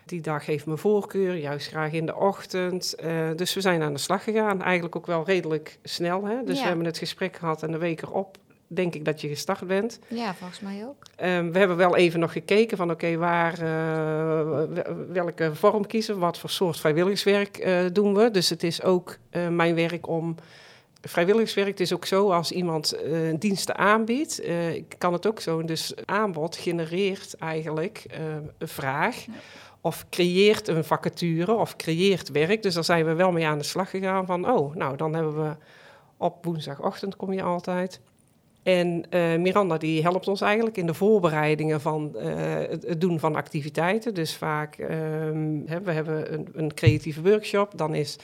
[0.06, 2.96] Die dag heeft me voorkeur, juist graag in de ochtend.
[3.04, 4.62] Uh, dus we zijn aan de slag gegaan.
[4.62, 6.26] Eigenlijk ook wel redelijk snel.
[6.26, 6.44] Hè?
[6.44, 6.62] Dus Ja.
[6.62, 8.38] we hebben het gesprek gehad en de week erop
[8.68, 10.00] denk ik dat je gestart bent.
[10.08, 10.96] Ja, volgens mij ook.
[11.16, 14.68] Ehm, we hebben wel even nog gekeken van oké, waar, eh, wel-
[15.12, 18.32] welke vorm kiezen we, wat voor soort vrijwilligerswerk eh, doen we.
[18.32, 20.36] Dus het is ook eh, mijn werk om
[21.08, 21.68] vrijwilligerswerk.
[21.68, 24.56] Het is ook zo als iemand eh, diensten aanbiedt, eh,
[24.98, 25.64] kan het ook zo.
[25.64, 28.20] Dus aanbod genereert eigenlijk eh,
[28.58, 29.26] een vraag.
[29.26, 29.32] Ja.
[29.82, 32.64] Of creëert een vacature of creëert werk.
[32.64, 35.44] Dus daar zijn we wel mee aan de slag gegaan van, oh, nou dan hebben
[35.44, 35.56] we
[36.18, 38.00] op woensdagochtend kom je altijd.
[38.64, 39.06] En
[39.42, 44.14] Miranda die helpt ons eigenlijk in de voorbereidingen van het, doen van activiteiten.
[44.14, 47.78] Dus vaak ehm, hè, we hebben een, een creatieve workshop.
[47.78, 48.18] Dan is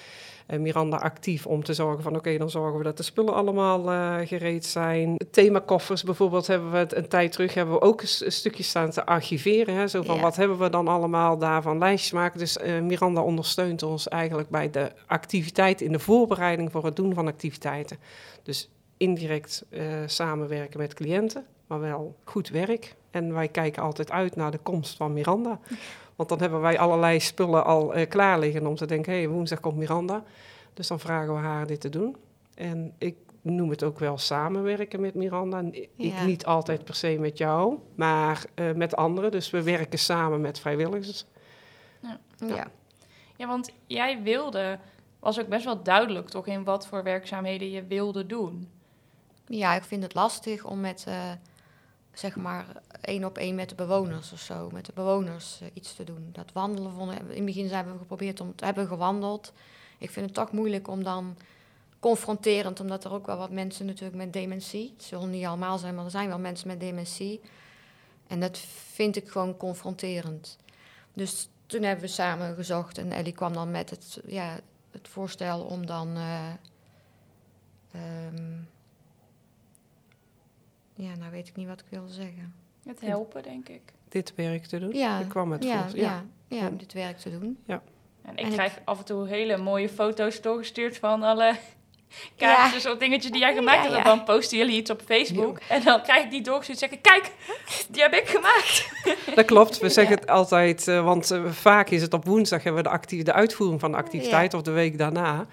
[0.58, 4.28] Miranda actief om te zorgen van oké, dan zorgen we dat de spullen allemaal eh,
[4.28, 5.18] gereed zijn.
[5.32, 9.06] Themakoffers bijvoorbeeld hebben we het een tijd terug hebben we ook een, stukje staan te
[9.06, 9.76] archiveren.
[9.76, 10.22] Hè, zo van Ja.
[10.22, 12.40] wat hebben we dan allemaal daarvan lijstjes maken.
[12.40, 17.14] Dus eh, Miranda ondersteunt ons eigenlijk bij de activiteit in de voorbereiding voor het doen
[17.14, 17.98] van activiteiten.
[18.44, 22.96] Dus indirect eh, samenwerken met cliënten, maar wel goed werk.
[23.12, 25.60] En wij kijken altijd uit naar de komst van Miranda.
[26.20, 29.28] Want dan hebben wij allerlei spullen al eh, klaar liggen om te denken, hé, hey,
[29.28, 30.24] woensdag komt Miranda.
[30.74, 32.16] Dus dan vragen we haar dit te doen.
[32.56, 35.64] En ik noem het ook wel samenwerken met Miranda.
[35.72, 36.26] Ik Ja.
[36.26, 39.32] niet altijd per se met jou, maar eh, met anderen.
[39.32, 41.26] Dus we werken samen met vrijwilligers.
[42.48, 42.68] Ja.
[43.36, 44.80] Ja, want jij wilde,
[45.20, 48.70] was ook best wel duidelijk toch in wat voor werkzaamheden je wilde doen.
[49.48, 51.32] Ja, ik vind het lastig om met, eh,
[52.20, 52.66] zeg maar,
[53.02, 56.30] één op één met de bewoners of zo, met de bewoners eh, iets te doen.
[56.32, 59.54] Dat wandelen vonden in het begin hebben we geprobeerd om te hebben gewandeld.
[59.98, 61.38] Ik vind het toch moeilijk om dan
[62.00, 65.96] confronterend, omdat er ook wel wat mensen natuurlijk met dementie, het zullen niet allemaal zijn,
[65.96, 67.42] maar er zijn wel mensen met dementie.
[68.28, 68.58] En dat
[68.94, 70.58] vind ik gewoon confronterend.
[71.14, 74.60] Dus toen hebben we samen gezocht en Ellie kwam dan met het, ja,
[74.92, 76.16] het voorstel om dan.
[76.16, 76.50] eh,
[77.92, 78.58] ehm,
[81.08, 82.54] ja, nou weet ik niet wat ik wilde zeggen.
[82.86, 83.82] Het helpen, denk ik.
[84.10, 84.94] Dit werk te doen.
[84.94, 87.58] Ja, Ik kwam met ja, voor- ja, ja, om dit werk te doen.
[87.68, 87.82] En
[88.32, 91.56] ik En ik- krijg af en toe hele mooie foto's doorgestuurd van alle
[92.38, 93.94] kaartjes of dingetjes die jij gemaakt Ja, hebt.
[93.94, 94.12] ja.
[94.12, 95.60] En dan posten jullie iets op Facebook.
[95.70, 97.32] En dan krijg ik die doorgestuurd en zeg ik, kijk,
[97.90, 98.90] die heb ik gemaakt.
[99.36, 100.22] Dat klopt, we zeggen Ja.
[100.22, 103.34] het altijd, eh, want eh, vaak is het op woensdag hebben we de, actie- de
[103.34, 105.48] uitvoering van de activiteit of de week daarna.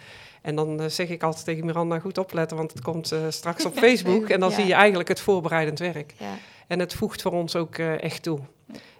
[0.46, 3.64] En dan eh, zeg ik altijd tegen Miranda, goed opletten, want het komt eh, straks
[3.64, 4.28] op Facebook.
[4.28, 4.54] En dan Ja.
[4.54, 6.14] zie je eigenlijk het voorbereidend werk.
[6.18, 6.35] Ja,
[6.66, 8.38] En het voegt voor ons ook eh, echt toe.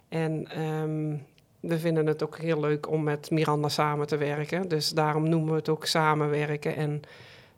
[0.09, 1.15] En ehm,
[1.59, 4.67] we vinden het ook heel leuk om met Miranda samen te werken.
[4.67, 6.75] Dus daarom noemen we het ook samenwerken.
[6.75, 7.01] En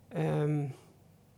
[0.08, 0.62] ehm,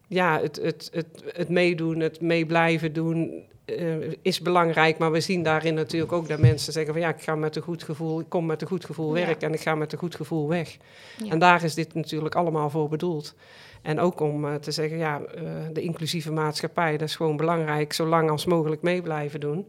[0.06, 4.98] ja, het, het, het, het meedoen, het mee blijven doen eh, is belangrijk.
[4.98, 7.62] Maar we zien daarin natuurlijk ook dat mensen zeggen van ja, ik ga met een
[7.62, 9.27] goed gevoel, ik kom met een goed gevoel Ja.
[9.27, 10.77] werken en ik ga met een goed gevoel weg.
[11.25, 11.31] ja.
[11.31, 13.35] En daar is dit natuurlijk allemaal voor bedoeld.
[13.83, 17.92] En ook om eh, te zeggen, ja, eh, de inclusieve maatschappij, dat is gewoon belangrijk,
[17.92, 19.66] zolang als mogelijk mee blijven doen.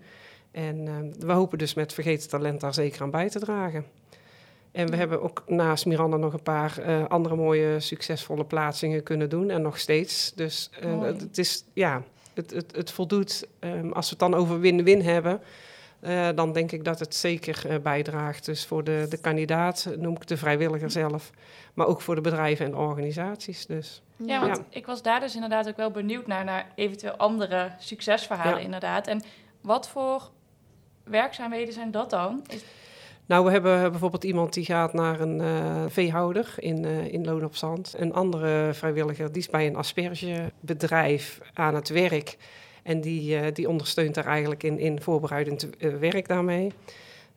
[0.51, 3.85] En we hopen dus met Vergeten Talent daar zeker aan bij te dragen.
[4.71, 9.49] En we hebben ook naast Miranda nog een paar andere mooie, succesvolle plaatsingen kunnen doen.
[9.49, 10.33] En nog steeds.
[10.35, 10.69] Dus
[11.01, 13.47] het is, ja, het, het, het voldoet.
[13.59, 15.41] ehm, als we het dan over win-win hebben,
[15.99, 18.45] eh, dan denk ik dat het zeker eh, bijdraagt.
[18.45, 21.29] Dus voor de, de kandidaat noem ik de vrijwilliger zelf,
[21.73, 23.65] maar ook voor de bedrijven en organisaties.
[23.65, 27.71] Dus Ja, want ik was daar dus inderdaad ook wel benieuwd naar, naar eventueel andere
[27.79, 28.63] succesverhalen Ja.
[28.65, 29.07] inderdaad.
[29.07, 29.21] En
[29.61, 30.29] wat voor
[31.03, 32.43] werkzaamheden zijn dat dan?
[32.49, 32.63] Is,
[33.33, 37.43] Nou, we hebben bijvoorbeeld iemand die gaat naar een eh, veehouder in, eh in Loon
[37.43, 37.93] op Zand.
[37.97, 42.37] Een andere vrijwilliger die is bij een aspergebedrijf aan het werk.
[42.83, 46.71] En die, eh, die ondersteunt daar eigenlijk in, in voorbereidend eh, werk daarmee.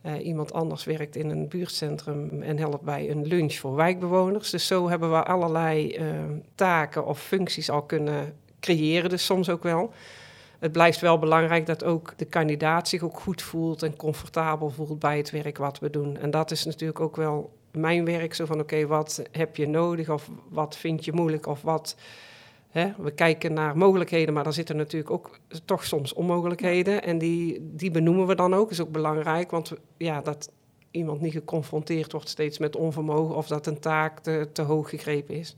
[0.06, 4.50] Eh, iemand anders werkt in een buurtcentrum en helpt bij een lunch voor wijkbewoners.
[4.50, 6.06] Dus zo hebben we allerlei eh,
[6.54, 9.92] taken of functies al kunnen creëren, dus soms ook wel.
[10.58, 14.98] Het blijft wel belangrijk dat ook de kandidaat zich ook goed voelt en comfortabel voelt
[14.98, 16.16] bij het werk wat we doen.
[16.16, 20.10] En dat is natuurlijk ook wel mijn werk, zo van oké, wat heb je nodig
[20.10, 21.96] of wat vind je moeilijk of wat...
[22.68, 27.02] Hè, we kijken naar mogelijkheden, maar daar zitten natuurlijk ook toch soms onmogelijkheden.
[27.02, 30.50] En die, die benoemen we dan ook, is ook belangrijk, want ja, dat
[30.90, 35.34] iemand niet geconfronteerd wordt steeds met onvermogen of dat een taak te, te hoog gegrepen
[35.34, 35.56] is.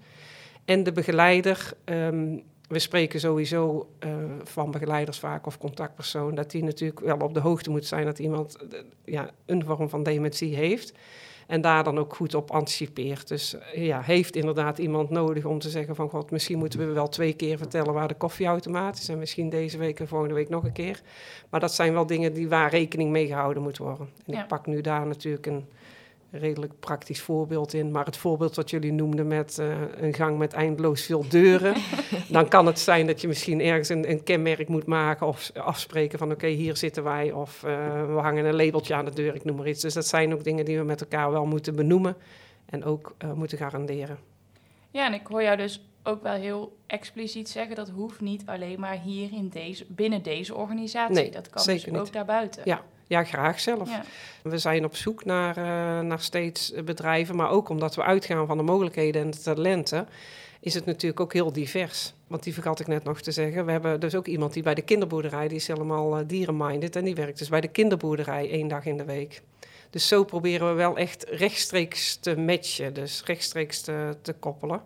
[0.64, 4.10] En de begeleider, ehm, we spreken sowieso eh,
[4.42, 8.18] van begeleiders vaak of contactpersoon, dat die natuurlijk wel op de hoogte moet zijn dat
[8.18, 10.92] iemand eh, ja, een vorm van dementie heeft.
[11.46, 13.28] En daar dan ook goed op anticipeert.
[13.28, 16.08] Dus eh, ja, heeft inderdaad iemand nodig om te zeggen van...
[16.08, 19.08] God, misschien moeten we wel twee keer vertellen waar de koffieautomaat is.
[19.08, 21.00] En misschien deze week en volgende week nog een keer.
[21.50, 24.08] Maar dat zijn wel dingen die waar rekening mee gehouden moet worden.
[24.26, 24.42] En Ja.
[24.42, 25.66] ik pak nu daar natuurlijk een
[26.30, 27.90] redelijk praktisch voorbeeld in.
[27.90, 31.74] Maar het voorbeeld wat jullie noemden met eh, een gang met eindeloos veel deuren.
[32.28, 36.18] dan kan het zijn dat je misschien ergens een, een kenmerk moet maken of afspreken
[36.18, 37.32] van oké, hier zitten wij.
[37.32, 39.82] Of eh, we hangen een labeltje aan de deur, ik noem maar iets.
[39.82, 42.16] Dus dat zijn ook dingen die we met elkaar wel moeten benoemen
[42.66, 44.18] en ook eh, moeten garanderen.
[44.90, 47.76] Ja, en ik hoor jou dus ook wel heel expliciet zeggen...
[47.76, 51.14] dat hoeft niet alleen maar hier in deze, binnen deze organisatie.
[51.14, 52.12] Nee, dat kan zeker dus ook niet.
[52.12, 52.62] daarbuiten.
[52.64, 53.90] Ja, ja graag zelf.
[53.90, 54.02] Ja.
[54.42, 58.56] We zijn op zoek naar, eh, naar steeds bedrijven, maar ook omdat we uitgaan van
[58.56, 60.08] de mogelijkheden en de talenten,
[60.60, 62.14] is het natuurlijk ook heel divers.
[62.26, 63.66] Want die vergat ik net nog te zeggen.
[63.66, 67.04] We hebben dus ook iemand die bij de kinderboerderij, die is helemaal eh, dierenminded en
[67.04, 69.42] die werkt dus bij de kinderboerderij één dag in de week.
[69.90, 74.82] Dus zo proberen we wel echt rechtstreeks te matchen, dus rechtstreeks te, te koppelen.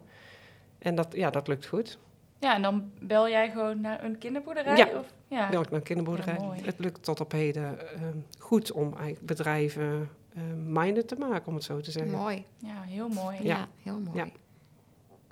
[0.79, 1.99] En dat, ja, dat lukt goed.
[2.39, 4.77] ja, en dan bel jij gewoon naar een kinderboerderij?
[4.77, 4.87] Ja.
[4.87, 5.51] Of, ja.
[5.51, 6.37] Welk naar kinderboerderij.
[6.41, 8.03] Ja, het lukt tot op heden eh,
[8.39, 10.11] goed om bedrijven
[10.67, 12.13] minded te maken, om het zo te zeggen.
[12.13, 12.45] Mooi.
[12.59, 13.37] ja, heel mooi.
[13.43, 14.33] Ja, Ja, heel mooi.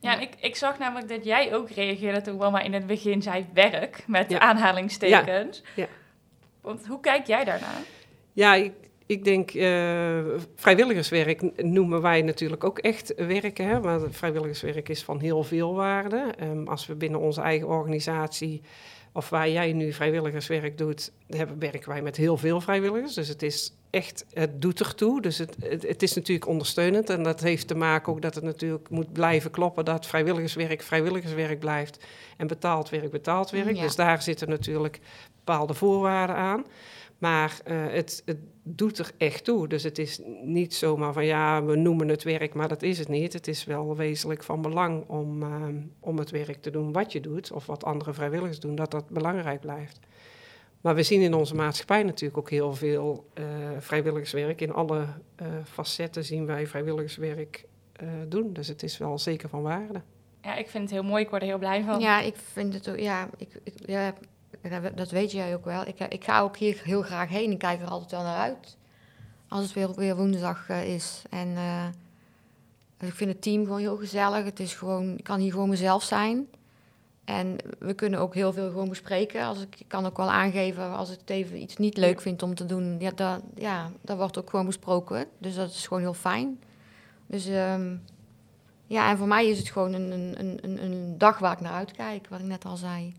[0.01, 0.15] Ja.
[0.15, 3.47] en ik, ik zag namelijk dat jij ook reageerde toen mama in het begin zei
[3.55, 4.39] werk, met Ja.
[4.39, 5.63] aanhalingstekens.
[5.77, 5.87] Ja.
[6.61, 7.83] Want hoe kijk jij daarnaar?
[8.33, 8.73] Ja, ik,
[9.07, 10.19] ik denk eh,
[10.55, 13.67] vrijwilligerswerk noemen wij natuurlijk ook echt werken.
[13.67, 13.81] Hè?
[13.81, 16.33] Maar vrijwilligerswerk is van heel veel waarde.
[16.39, 18.63] Ehm, als we binnen onze eigen organisatie,
[19.13, 23.15] of waar jij nu vrijwilligerswerk doet, hebben, werken wij met heel veel vrijwilligers.
[23.15, 25.23] Dus het is echt, het doet ertoe.
[25.23, 27.11] Dus het, het, het is natuurlijk ondersteunend.
[27.11, 31.59] En dat heeft te maken ook dat het natuurlijk moet blijven kloppen dat vrijwilligerswerk vrijwilligerswerk
[31.59, 32.05] blijft.
[32.37, 33.77] En betaald werk betaald werk.
[33.77, 33.83] Ja.
[33.83, 35.01] Dus daar zitten natuurlijk
[35.37, 36.65] bepaalde voorwaarden aan.
[37.19, 39.69] Maar eh, het, het doet er echt toe.
[39.69, 43.09] Dus het is niet zomaar van ja, we noemen het werk, maar dat is het
[43.09, 43.33] niet.
[43.33, 45.67] Het is wel wezenlijk van belang om, eh,
[46.01, 49.09] om het werk te doen wat je doet, of wat andere vrijwilligers doen, dat dat
[49.09, 49.99] belangrijk blijft.
[50.81, 53.45] Maar we zien in onze maatschappij natuurlijk ook heel veel eh,
[53.79, 54.61] vrijwilligerswerk.
[54.61, 58.53] In alle eh, facetten zien wij vrijwilligerswerk eh, doen.
[58.53, 60.03] Dus het is wel zeker van waarde.
[60.43, 61.23] Ja, ik vind het heel mooi.
[61.23, 62.01] Ik word er heel blij van.
[62.01, 64.15] Ja, ik vind het ook, ja, ik, ik, ja,
[64.95, 65.87] dat- weet jij ook wel.
[65.87, 67.51] Ik, ik ga ook hier heel graag heen.
[67.51, 68.77] Ik kijk er altijd wel naar uit.
[69.49, 71.23] Als het weer, weer woensdag eh, is.
[71.31, 71.87] En eh,
[73.09, 74.45] ik vind het team gewoon heel gezellig.
[74.45, 76.47] Het is gewoon, ik kan hier gewoon mezelf zijn.
[77.25, 79.45] En we kunnen ook heel veel gewoon bespreken.
[79.45, 82.67] Als ik, kan ook wel aangeven als ik even iets niet leuk vind om te
[82.67, 82.97] doen.
[83.01, 85.27] Ja, dat, ja, dat wordt ook gewoon besproken.
[85.39, 86.61] Dus dat is gewoon heel fijn.
[87.27, 87.97] Dus ehm,
[88.87, 91.73] ja, en voor mij is het gewoon een, een, een- een dag waar ik naar
[91.73, 93.15] uitkijk, wat ik net al zei.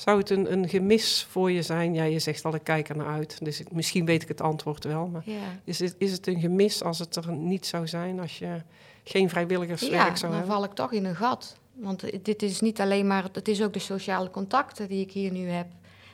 [0.00, 1.94] Zou het een, een gemis voor je zijn?
[1.94, 3.38] Ja, je zegt al, ik kijk er naar uit.
[3.44, 5.06] Dus ik- misschien weet ik het antwoord wel.
[5.06, 8.20] Maar Ja, is het, is het een gemis als het er niet zou zijn?
[8.20, 8.62] Als je
[9.04, 10.56] geen vrijwilligerswerk ja zou dan hebben?
[10.56, 11.56] val ik toch in een gat.
[11.72, 15.32] Want dit is niet alleen maar, het is ook de sociale contacten die ik hier
[15.32, 15.66] nu heb.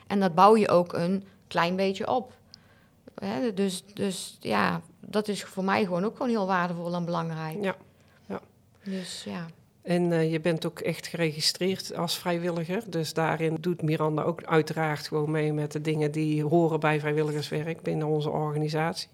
[0.07, 2.33] En dat bouw je ook een klein beetje op.
[3.15, 7.63] Hè, dus, dus ja, dat is voor mij gewoon ook gewoon heel waardevol en belangrijk.
[7.63, 7.75] Ja.
[8.83, 9.45] Dus ja.
[9.87, 12.83] En eh, je bent ook echt geregistreerd als vrijwilliger.
[12.87, 17.81] Dus daarin doet Miranda ook uiteraard gewoon mee met de dingen die horen bij vrijwilligerswerk
[17.81, 19.09] binnen onze organisatie.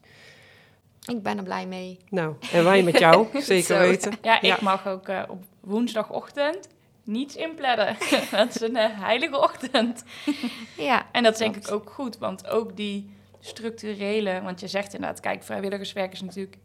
[1.05, 1.97] Ik ben er blij mee.
[2.09, 4.13] Nou, en wij met jou, zeker weten.
[4.21, 4.57] Ja, ik Ja.
[4.61, 6.67] mag ook eh, op woensdagochtend
[7.03, 7.95] niets inplannen.
[8.31, 10.03] dat is een eh, heilige ochtend.
[10.77, 13.09] Ja, En dat is denk ik ook goed, want ook die
[13.39, 14.41] structurele...
[14.43, 16.57] Want je zegt inderdaad, kijk, vrijwilligerswerk is natuurlijk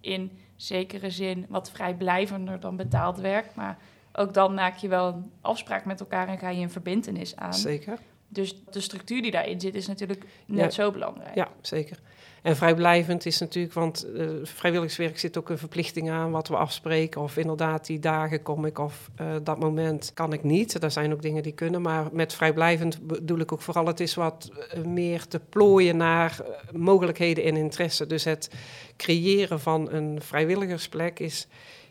[0.00, 3.54] in zekere zin wat vrijblijvender dan betaald werk.
[3.54, 3.78] Maar
[4.12, 7.54] ook dan maak je wel een afspraak met elkaar en ga je een verbindenis aan.
[7.54, 7.98] Zeker.
[8.34, 10.70] Dus de structuur die daarin zit is natuurlijk net Ja.
[10.70, 11.34] zo belangrijk.
[11.34, 11.98] Ja, zeker.
[12.42, 17.20] En vrijblijvend is natuurlijk, want eh, vrijwilligerswerk zit ook een verplichting aan wat we afspreken.
[17.20, 20.82] Of inderdaad, die dagen kom ik of eh, dat moment kan ik niet.
[20.82, 24.14] Er zijn ook dingen die kunnen, maar met vrijblijvend bedoel ik ook vooral, het is
[24.14, 26.40] wat eh, meer te plooien naar
[26.72, 28.06] mogelijkheden en interesse.
[28.06, 28.50] Dus het
[28.96, 31.46] creëren van een vrijwilligersplek is,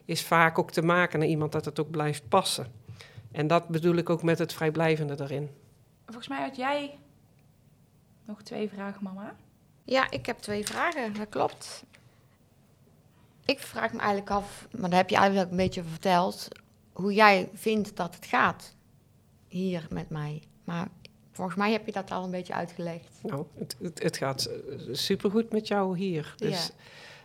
[0.06, 2.68] is vaak ook te maken naar iemand dat het ook blijft passen.
[3.32, 5.50] En dat bedoel ik ook met het vrijblijvende erin.
[6.14, 6.98] Volgens mij had jij
[8.26, 9.36] nog twee vragen, mama.
[9.84, 11.84] Ja, ik heb twee vragen, dat klopt.
[13.46, 16.48] Ik vraag me eigenlijk af, maar dat heb je eigenlijk een beetje verteld,
[16.92, 18.76] hoe jij vindt dat het gaat
[19.48, 20.42] hier met mij.
[20.64, 20.88] Maar
[21.32, 23.20] volgens mij heb je dat al een beetje uitgelegd.
[23.22, 26.34] Nou, het, het, het gaat eh, supergoed met jou hier.
[26.38, 26.72] Dus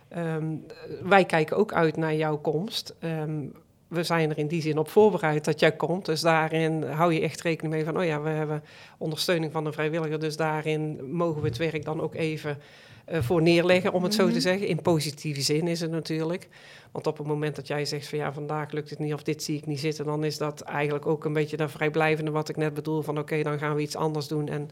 [0.07, 0.57] ehm,
[1.01, 2.95] wij kijken ook uit naar jouw komst.
[2.99, 3.47] Ehm,
[3.89, 6.05] we zijn er in die zin op voorbereid dat jij komt.
[6.05, 7.97] Dus daarin hou je echt rekening mee van...
[7.97, 8.63] oh ja, we hebben
[8.97, 10.19] ondersteuning van een vrijwilliger...
[10.19, 12.57] dus daarin mogen we het werk dan ook even
[13.05, 14.33] eh, voor neerleggen, om het zo Mhm.
[14.33, 14.67] te zeggen.
[14.67, 16.47] In positieve zin is het natuurlijk.
[16.91, 19.43] Want op het moment dat jij zegt van ja, vandaag lukt het niet of dit
[19.43, 22.57] zie ik niet zitten, dan is dat eigenlijk ook een beetje dat vrijblijvende wat ik
[22.57, 23.01] net bedoel.
[23.01, 24.69] Van oké, dan gaan we iets anders doen en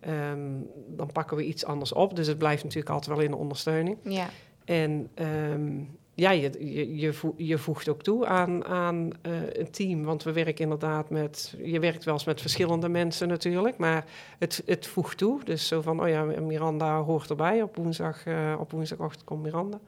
[0.00, 0.50] ehm,
[0.88, 2.16] dan pakken we iets anders op.
[2.16, 3.96] Dus het blijft natuurlijk altijd wel in de ondersteuning.
[4.02, 4.28] Ja.
[4.64, 5.72] En ehm,
[6.16, 10.04] ja, je, je, je, voe- je voegt ook toe aan, aan eh, een team.
[10.04, 11.54] Want we werken inderdaad met...
[11.62, 13.76] Je werkt wel eens met verschillende mensen natuurlijk.
[13.76, 14.04] Maar
[14.38, 15.44] het, het voegt toe.
[15.44, 17.62] Dus zo van, oh ja, Miranda hoort erbij.
[17.62, 19.78] Op, woensdag, eh, op woensdagochtend komt Miranda.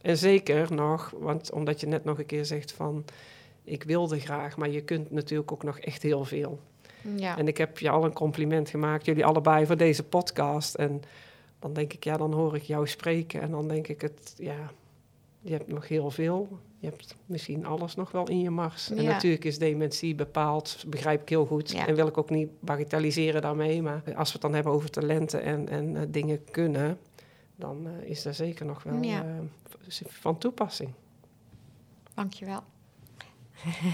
[0.00, 3.04] En zeker nog, want omdat je net nog een keer zegt van...
[3.64, 6.60] Ik wilde graag, maar je kunt natuurlijk ook nog echt heel veel.
[7.16, 7.38] Ja.
[7.38, 10.74] En ik heb je al een compliment gemaakt, jullie allebei, voor deze podcast.
[10.74, 11.02] En
[11.58, 13.40] dan denk ik, ja, dan hoor ik jou spreken.
[13.40, 14.72] En dan denk ik, het, ja,
[15.42, 16.58] je hebt nog heel veel.
[16.78, 18.90] Je hebt misschien alles nog wel in je mars.
[18.90, 21.70] En natuurlijk is dementie bepaald, begrijp ik heel goed.
[21.70, 21.86] Ja.
[21.86, 23.82] En wil ik ook niet bagatelliseren daarmee.
[23.82, 26.98] Maar als we het dan hebben over talenten en, en eh, dingen kunnen,
[27.56, 29.24] dan eh, is dat zeker nog wel Ja.
[29.88, 30.90] v- van toepassing.
[32.14, 32.62] Dankjewel.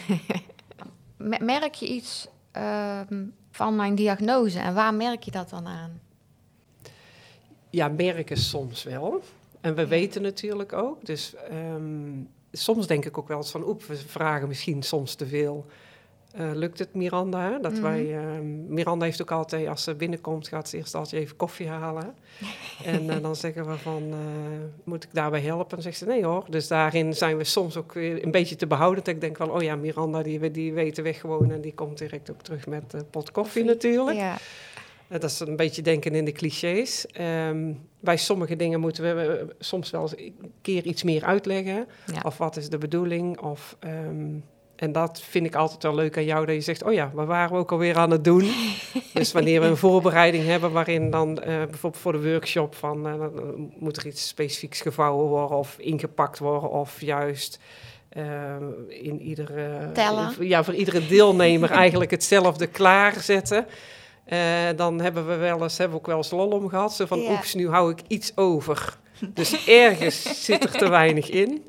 [1.17, 6.01] Me- merk je iets ehm, van mijn diagnose en waar merk je dat dan aan?
[7.71, 9.21] Ja, merken soms wel.
[9.61, 9.87] En we Ja.
[9.89, 11.05] weten natuurlijk ook.
[11.07, 12.13] Dus ehm,
[12.53, 13.69] soms denk ik ook wel eens van...
[13.69, 15.67] oep, we vragen misschien soms te veel.
[16.35, 17.51] Eh, lukt het Miranda?
[17.51, 17.61] Hè?
[17.61, 17.83] Dat Mhm.
[17.83, 20.49] wij, ehm, Miranda heeft ook altijd, als ze binnenkomt...
[20.49, 22.15] gaat ze eerst altijd even koffie halen.
[22.85, 24.17] en eh, dan zeggen we van, eh,
[24.85, 25.77] moet ik daarbij helpen?
[25.77, 26.45] En zegt ze, nee hoor.
[26.49, 29.05] Dus daarin zijn we soms ook weer een beetje te behouden.
[29.05, 31.51] Dat ik denk van, oh ja, Miranda, die, die weet de weg gewoon...
[31.51, 34.17] en die komt direct ook terug met pot koffie natuurlijk.
[34.17, 34.37] Ja.
[35.09, 37.07] Dat is een beetje denken in de clichés.
[37.07, 41.87] Ehm, bij sommige dingen moeten we soms wel eens een keer iets meer uitleggen.
[42.15, 42.21] Ja.
[42.23, 43.41] Of wat is de bedoeling?
[43.41, 44.37] Of, ehm,
[44.77, 46.83] en dat vind ik altijd wel leuk aan jou, dat je zegt...
[46.83, 48.51] oh ja, waar waren we ook alweer aan het doen?
[49.15, 50.73] dus wanneer we een voorbereiding hebben...
[50.73, 52.75] waarin dan eh, bijvoorbeeld voor de workshop...
[52.75, 53.15] van eh,
[53.79, 55.57] moet er iets specifieks gevouwen worden...
[55.57, 57.59] of ingepakt worden, of juist...
[58.09, 58.57] eh,
[58.89, 59.91] in iedere,
[60.41, 63.67] ja, voor iedere deelnemer eigenlijk hetzelfde klaarzetten.
[64.29, 66.95] Eh, dan hebben we wel eens, hebben we ook wel eens lol om gehad.
[66.95, 67.31] Zo van, Ja.
[67.33, 68.99] oeps, nu hou ik iets over.
[69.35, 71.67] Dus ergens zit er te weinig in.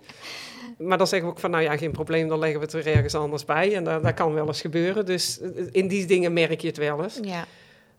[0.78, 2.88] Maar dan zeggen we ook van, nou ja, geen probleem, dan leggen we het er
[2.94, 3.76] ergens anders bij.
[3.76, 5.06] En dat, dat kan wel eens gebeuren.
[5.06, 7.20] Dus eh, in die dingen merk je het wel eens.
[7.22, 7.46] Ja.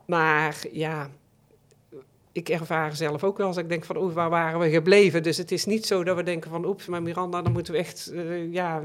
[0.06, 1.08] Maar ja,
[2.32, 5.22] ik ervaar zelf ook wel als ik denk van, oeh, waar waren we gebleven?
[5.22, 7.78] Dus het is niet zo dat we denken van, oeps, maar Miranda, dan moeten we
[7.78, 8.82] echt eh, ja,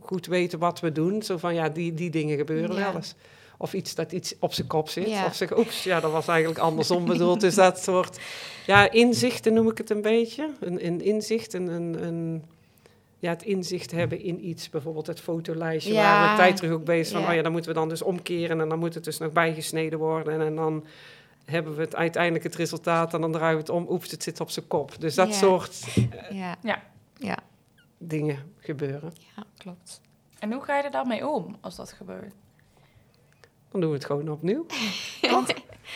[0.00, 1.22] goed weten wat we doen.
[1.22, 2.82] Zo van, ja, die, die dingen gebeuren Ja.
[2.84, 3.14] wel eens.
[3.60, 5.08] Of iets dat iets op zijn kop zit.
[5.08, 5.26] Ja.
[5.26, 7.40] Of zeggen, oeps, ja, dat was eigenlijk andersom bedoeld.
[7.40, 8.18] Dus dat soort,
[8.66, 10.50] ja, inzichten noem ik het een beetje.
[10.60, 12.44] Een, een inzicht, een, een, een,
[13.18, 14.70] ja, het inzicht hebben in iets.
[14.70, 16.02] Bijvoorbeeld het fotolijstje Ja.
[16.02, 17.28] waar we een tijd terug ook bezig van, Ja.
[17.28, 19.98] oh ja, dan moeten we dan dus omkeren en dan moet het dus nog bijgesneden
[19.98, 20.32] worden.
[20.32, 20.84] En, en dan
[21.44, 23.86] hebben we het uiteindelijk het resultaat en dan draaien we het om.
[23.90, 25.00] Oeps, het zit op zijn kop.
[25.00, 25.34] Dus dat Ja.
[25.34, 25.84] soort
[26.30, 26.56] Ja.
[26.62, 26.82] Ja.
[27.16, 27.38] Ja.
[27.98, 29.12] dingen gebeuren.
[29.36, 30.00] ja, klopt.
[30.38, 32.34] En hoe ga je er dan mee om als dat gebeurt?
[33.80, 34.66] Doen we het gewoon opnieuw.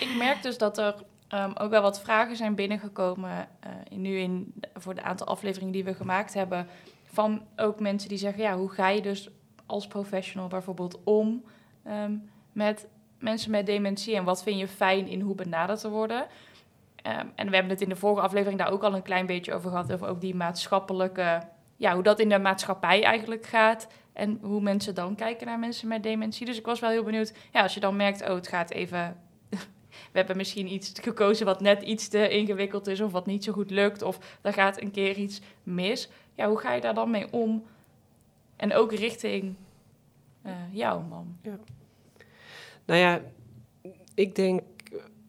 [0.01, 0.95] Ik merk dus dat er
[1.29, 3.49] ehm, ook wel wat vragen zijn binnengekomen.
[3.89, 6.67] in- nu in, voor de aantal afleveringen die we gemaakt hebben.
[7.05, 9.29] Van ook mensen die zeggen: ja, hoe ga je dus
[9.67, 11.45] als professional bijvoorbeeld om
[11.85, 12.13] ehm,
[12.53, 12.87] met
[13.19, 14.17] mensen met dementie?
[14.17, 16.27] En wat vind je fijn in hoe benaderd te worden?
[16.97, 19.55] Ehm, en we hebben het in de vorige aflevering daar ook al een klein beetje
[19.55, 19.93] over gehad.
[19.93, 21.43] Over ook die maatschappelijke.
[21.83, 23.87] Ja, hoe dat in de maatschappij eigenlijk gaat.
[24.13, 26.47] En hoe mensen dan kijken naar mensen met dementie.
[26.47, 27.33] Dus ik was wel heel benieuwd.
[27.53, 29.17] Ja, als je dan merkt, oh, het gaat even.
[30.13, 33.01] We hebben misschien iets gekozen wat net iets te ingewikkeld is.
[33.01, 34.03] Of wat niet zo goed lukt.
[34.03, 36.09] Of er gaat een keer iets mis.
[36.35, 37.65] Ja, hoe ga je daar dan mee om?
[38.57, 39.55] En ook richting
[40.43, 41.39] eh, jou, man.
[42.85, 43.21] Nou ja,
[44.15, 44.63] ik denk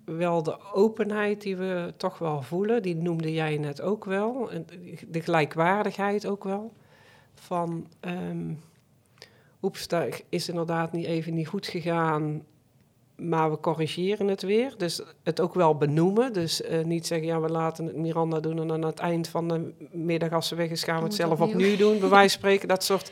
[0.06, 4.50] wel de openheid die we toch wel voelen, die noemde jij net ook wel.
[5.08, 6.74] De gelijkwaardigheid ook wel.
[7.34, 8.54] Van, ehm
[9.64, 12.44] oeps, daar is inderdaad niet even niet goed gegaan,
[13.16, 14.74] maar we corrigeren het weer.
[14.78, 16.34] Dus het ook wel benoemen.
[16.34, 19.48] Dus eh, niet zeggen, ja, we laten het Miranda doen en aan het eind van
[19.48, 21.56] de middag als ze weg is, gaan we het zelf opnieuw.
[21.56, 22.68] opnieuw doen, bij wijze van spreken.
[22.68, 23.12] Dat soort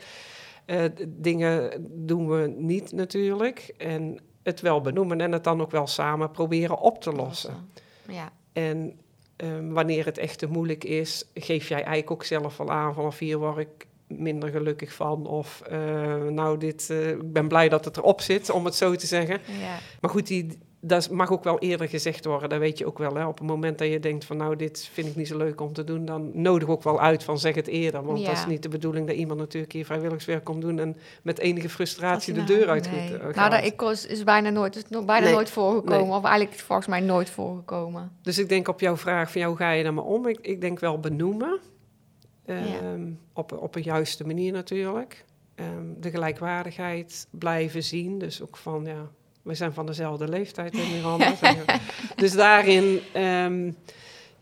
[0.64, 3.74] eh, dingen doen we niet natuurlijk.
[3.78, 7.70] En het wel benoemen en het dan ook wel samen proberen op te lossen.
[8.08, 8.32] Ja.
[8.52, 8.98] En
[9.36, 13.18] ehm, wanneer het echt te moeilijk is, geef jij eigenlijk ook zelf wel aan vanaf
[13.18, 15.26] hier word ik minder gelukkig van.
[15.26, 18.94] Of eh, nou, dit, eh, ik ben blij dat het erop zit, om het zo
[18.94, 19.40] te zeggen.
[19.60, 19.78] Ja.
[20.00, 22.48] Maar goed, die, dat mag ook wel eerder gezegd worden.
[22.48, 23.14] Dat weet je ook wel.
[23.14, 23.26] Hè?
[23.26, 25.72] Op het moment dat je denkt van nou, dit vind ik niet zo leuk om
[25.72, 28.02] te doen, dan nodig ook wel uit van zeg het eerder.
[28.02, 31.38] Want dat is niet de bedoeling dat iemand natuurlijk hier vrijwilligerswerk komt doen en met
[31.38, 33.10] enige frustratie de deur nou- uit nee.
[33.10, 35.34] moet, eh, Nou, dat ik is, is bijna nooit, is nog bijna Nee.
[35.34, 36.06] nooit voorgekomen.
[36.08, 36.16] Nee.
[36.16, 38.12] Of eigenlijk volgens mij nooit voorgekomen.
[38.22, 40.26] Dus ik denk op jouw vraag van ja, hoe ga je daar maar om?
[40.26, 41.58] Ik, ik denk wel benoemen.
[42.44, 45.24] Ehm, op, op een juiste manier natuurlijk.
[45.54, 48.18] Ehm, de gelijkwaardigheid blijven zien.
[48.18, 49.10] Dus ook van ja,
[49.42, 51.34] we zijn van dezelfde leeftijd in Miranda.
[52.16, 53.70] dus daarin ehm,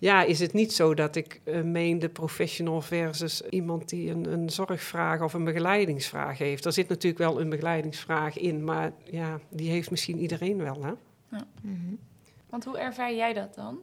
[0.00, 4.32] ja, is het niet zo dat ik eh, meen de professional versus iemand die een,
[4.32, 6.64] een zorgvraag of een begeleidingsvraag heeft.
[6.64, 10.84] Er zit natuurlijk wel een begeleidingsvraag in, maar ja, die heeft misschien iedereen wel.
[10.84, 10.92] Hè?
[11.60, 11.94] Mhm.
[12.48, 13.78] Want hoe ervaar jij dat dan?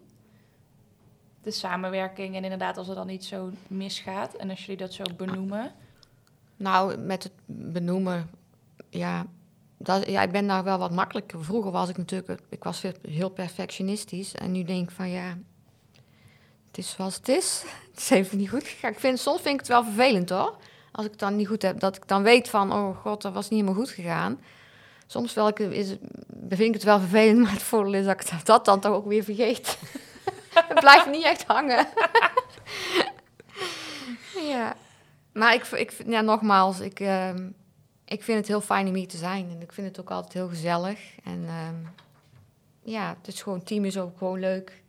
[1.43, 5.03] De samenwerking en inderdaad als er dan iets zo misgaat en als jullie dat zo
[5.17, 5.71] benoemen.
[6.57, 8.29] Nou, met het benoemen,
[8.89, 9.25] ja,
[9.77, 11.43] dat, ja, ik ben daar wel wat makkelijker.
[11.43, 14.33] Vroeger was ik natuurlijk, ik was heel perfectionistisch.
[14.35, 15.37] En nu denk ik van ja,
[16.67, 17.63] het is zoals het is.
[17.91, 18.91] Het is even niet goed gegaan.
[18.91, 20.55] Ik vind, soms vind ik het wel vervelend hoor.
[20.91, 23.33] Als ik het dan niet goed heb, dat ik dan weet van, oh god, dat
[23.33, 24.39] was niet helemaal goed gegaan.
[25.07, 25.87] Soms wel, ik- is,
[26.49, 29.07] vind ik het wel vervelend, maar het voordeel is dat ik dat dan toch ook
[29.07, 29.77] weer vergeet.
[30.67, 31.87] het blijft niet echt hangen.
[34.47, 34.75] ja.
[35.33, 37.49] Maar ik, ik, ja, nogmaals, ik, ehm,
[38.07, 39.49] ik vind het heel fijn om hier te zijn.
[39.49, 41.15] En ik vind het ook altijd heel gezellig.
[41.23, 41.75] En ehm,
[42.83, 44.83] ja, het is gewoon, team is ook gewoon leuk.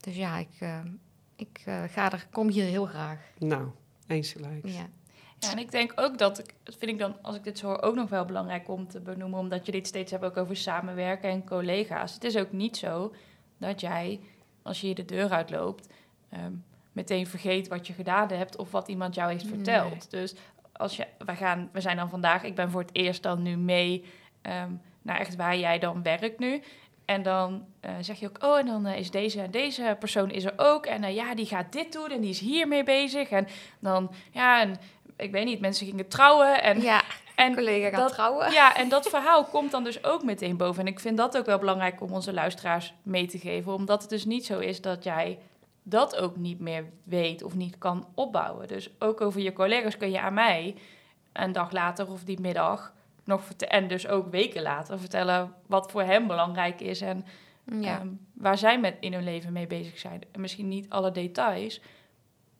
[0.00, 0.88] Dus ja, ik, ehm,
[1.36, 3.18] ik eh, ga er, kom hier heel graag.
[3.38, 3.68] Nou,
[4.06, 4.66] eens gelijk.
[4.66, 4.88] Ja.
[5.38, 7.66] Ja, en ik denk ook dat, ik, dat vind ik dan, als ik dit zo
[7.66, 10.56] hoor, ook nog wel belangrijk om te benoemen, omdat je dit steeds hebt ook over
[10.56, 12.14] samenwerken en collega's.
[12.14, 13.14] Het is ook niet zo
[13.58, 14.20] dat jij,
[14.62, 15.88] als je hier de deur uitloopt,
[16.28, 16.52] ehm,
[16.92, 19.54] meteen vergeet wat je gedaan hebt of wat iemand jou heeft Nee.
[19.54, 20.10] verteld.
[20.10, 20.34] Dus
[20.80, 23.56] als je, we, gaan, we zijn dan vandaag, ik ben voor het eerst dan nu
[23.56, 24.04] mee
[24.42, 24.70] ehm,
[25.02, 26.62] naar echt waar jij dan werkt nu.
[27.04, 30.30] En dan eh, zeg je ook, oh, en dan eh, is deze en deze persoon
[30.30, 30.86] is er ook.
[30.86, 33.28] En eh, ja, die gaat dit doen en die is hiermee bezig.
[33.28, 33.48] En
[33.80, 34.76] dan, ja, en
[35.16, 36.62] ik weet niet, mensen gingen trouwen.
[36.62, 37.02] En, ja,
[37.34, 38.52] en collega gaat dat- trouwen.
[38.52, 40.80] ja, en dat verhaal komt dan dus ook meteen boven.
[40.80, 43.72] En ik vind dat ook wel belangrijk om onze luisteraars mee te geven.
[43.72, 45.38] Omdat het dus niet zo is dat jij
[45.82, 48.68] dat ook niet meer weet of niet kan opbouwen.
[48.68, 50.74] Dus ook over je collega's kun je aan mij
[51.32, 52.92] een dag later of die middag
[53.24, 53.74] nog vertellen.
[53.74, 57.00] En dus ook weken later vertellen wat voor hem belangrijk is.
[57.00, 57.24] En
[57.80, 57.98] Ja.
[57.98, 60.20] ehm, waar zij met in hun leven mee bezig zijn.
[60.32, 61.80] En misschien niet alle details.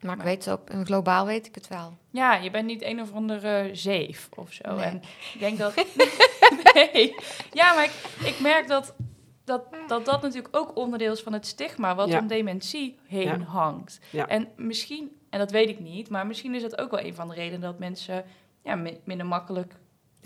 [0.00, 1.96] maar ik weet het ook, en globaal weet ik het wel.
[2.10, 4.74] Ja, je bent niet een of andere zeef of zo.
[4.74, 4.84] Nee.
[4.84, 5.02] En
[5.34, 5.74] ik denk dat.
[6.74, 7.14] nee.
[7.52, 7.92] Ja, maar ik,
[8.24, 8.94] ik merk dat,
[9.44, 12.18] dat, dat dat natuurlijk ook onderdeel is van het stigma wat Ja.
[12.18, 13.38] om dementie heen Ja.
[13.38, 14.00] hangt.
[14.10, 14.28] Ja.
[14.28, 17.28] En misschien, en dat weet ik niet, maar misschien is dat ook wel een van
[17.28, 18.24] de redenen dat mensen
[18.62, 19.74] ja, mi- minder makkelijk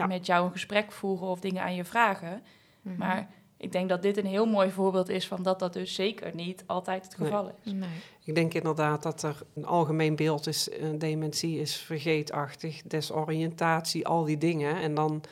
[0.08, 2.42] met jou een gesprek voeren of dingen aan je vragen.
[2.82, 2.96] Mhm.
[2.98, 6.34] Maar ik denk dat dit een heel mooi voorbeeld is van dat dat dus zeker
[6.34, 7.28] niet altijd het Nee.
[7.28, 7.72] geval is.
[7.72, 7.88] Nee.
[8.24, 14.24] Ik denk inderdaad dat er een algemeen beeld is, eh, dementie is vergeetachtig, desoriëntatie, al
[14.24, 14.76] die dingen.
[14.76, 15.22] En dan,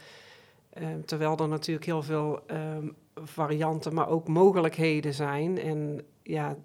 [0.71, 5.59] eh, terwijl er natuurlijk heel veel ehm, varianten, maar ook mogelijkheden zijn.
[5.59, 6.57] En ja,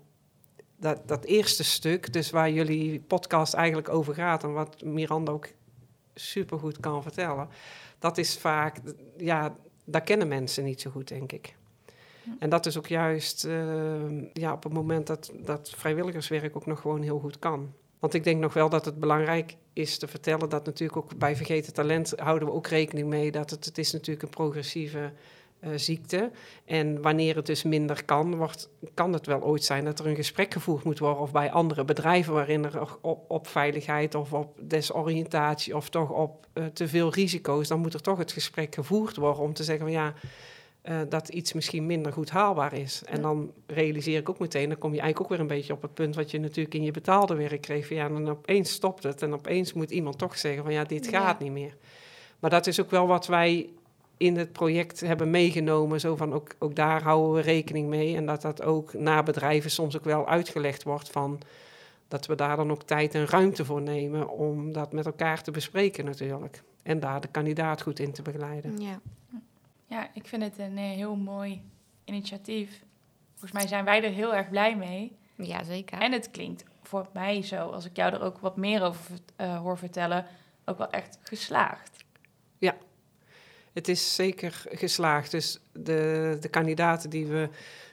[0.78, 5.48] dat, dat eerste stuk, dus waar jullie podcast eigenlijk over gaat en wat Miranda ook
[6.16, 7.50] supergoed kan vertellen,
[8.00, 8.80] dat is vaak,
[9.18, 11.56] ja, dat kennen mensen niet zo goed, denk ik.
[12.40, 16.82] En dat is ook juist eh, ja, op het moment dat, dat vrijwilligerswerk ook nog
[16.82, 17.74] gewoon heel goed kan.
[18.00, 21.36] Want ik denk nog wel dat het belangrijk is te vertellen dat natuurlijk ook bij
[21.36, 25.12] vergeten talent houden we ook rekening mee dat het, het is natuurlijk een progressieve
[25.60, 26.32] eh, ziekte.
[26.66, 30.16] En wanneer het dus minder kan, wordt, kan het wel ooit zijn dat er een
[30.16, 34.58] gesprek gevoerd moet worden of bij andere bedrijven waarin er op, op veiligheid of op
[34.60, 39.16] desoriëntatie of toch op eh, te veel risico's, dan moet er toch het gesprek gevoerd
[39.16, 40.14] worden om te zeggen van ja,
[40.82, 43.02] eh, dat iets misschien minder goed haalbaar is.
[43.06, 43.22] En Ja.
[43.22, 45.94] dan realiseer ik ook meteen, dan kom je eigenlijk ook weer een beetje op het
[45.94, 47.90] punt wat je natuurlijk in je betaalde werk kreeg.
[47.90, 51.06] Ja, en dan opeens stopt het en opeens moet iemand toch zeggen van ja, dit
[51.10, 51.12] Ja.
[51.22, 51.76] gaat niet meer.
[52.40, 53.70] Maar dat is ook wel wat wij
[54.18, 56.00] in het project hebben meegenomen.
[56.00, 58.16] Zo van ook, ook daar houden we rekening mee.
[58.16, 61.42] En dat dat ook naar bedrijven soms ook wel uitgelegd wordt van
[62.08, 65.52] dat we daar dan ook tijd en ruimte voor nemen om dat met elkaar te
[65.52, 66.64] bespreken natuurlijk.
[66.84, 68.82] En daar de kandidaat goed in te begeleiden.
[68.82, 69.00] Ja.
[69.86, 71.62] Ja, ik vind het een eh, heel mooi
[72.06, 72.84] initiatief.
[73.32, 75.18] Volgens mij zijn wij er heel erg blij mee.
[75.36, 76.00] ja, zeker.
[76.00, 79.58] En het klinkt voor mij zo, als ik jou er ook wat meer over eh,
[79.58, 80.26] hoor vertellen,
[80.66, 81.97] ook wel echt geslaagd.
[83.78, 85.32] Het is zeker geslaagd.
[85.32, 87.50] Dus de, de kandidaten die we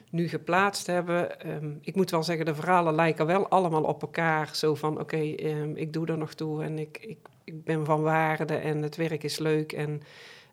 [0.09, 4.49] nu geplaatst hebben, ehm, ik moet wel zeggen, de verhalen lijken wel allemaal op elkaar.
[4.55, 8.01] Zo van, oké, ehm, ik doe er nog toe en ik, ik, ik ben van
[8.01, 9.71] waarde en het werk is leuk.
[9.71, 10.01] En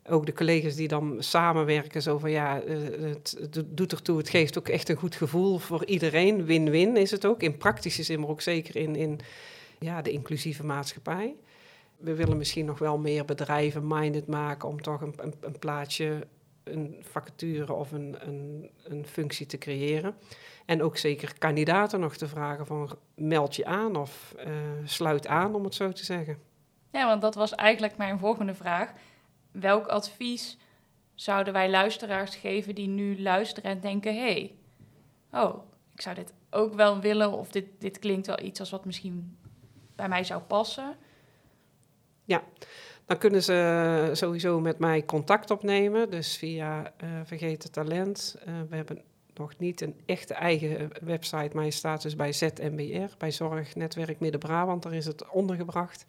[0.08, 4.28] ook de collega's die dan samenwerken, zo van ja, eh, het, het doet ertoe, het
[4.28, 6.44] geeft ook echt een goed gevoel voor iedereen.
[6.44, 9.20] Win-win is het ook, in praktische zin, maar ook zeker in, in
[9.78, 11.34] ja, de inclusieve maatschappij.
[12.02, 16.26] We willen misschien nog wel meer bedrijven minded maken om toch een, een, een plaatje,
[16.64, 20.14] een vacature of een, een, een functie te creëren.
[20.66, 24.44] En ook zeker kandidaten nog te vragen van meld je aan of uh,
[24.84, 26.38] sluit aan, om het zo te zeggen.
[26.90, 28.92] Ja, want dat was eigenlijk mijn volgende vraag.
[29.50, 30.58] Welk advies
[31.14, 34.54] zouden wij luisteraars geven die nu luisteren en denken: hé, hey,
[35.42, 35.62] oh,
[35.94, 39.36] ik zou dit ook wel willen, of dit, dit klinkt wel iets als wat misschien
[39.96, 40.96] bij mij zou passen?
[42.24, 42.42] Ja,
[43.04, 48.36] dan kunnen ze sowieso met mij contact opnemen, dus via uh, Vergeten Talent.
[48.48, 49.02] Uh, we hebben
[49.34, 54.82] nog niet een echte eigen website, maar je staat dus bij ZMBR, bij Zorgnetwerk Midden-Brabant,
[54.82, 56.04] daar is het ondergebracht.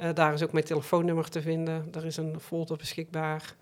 [0.00, 1.90] Uh, daar is ook mijn telefoonnummer te vinden.
[1.90, 3.56] Daar is een folder beschikbaar.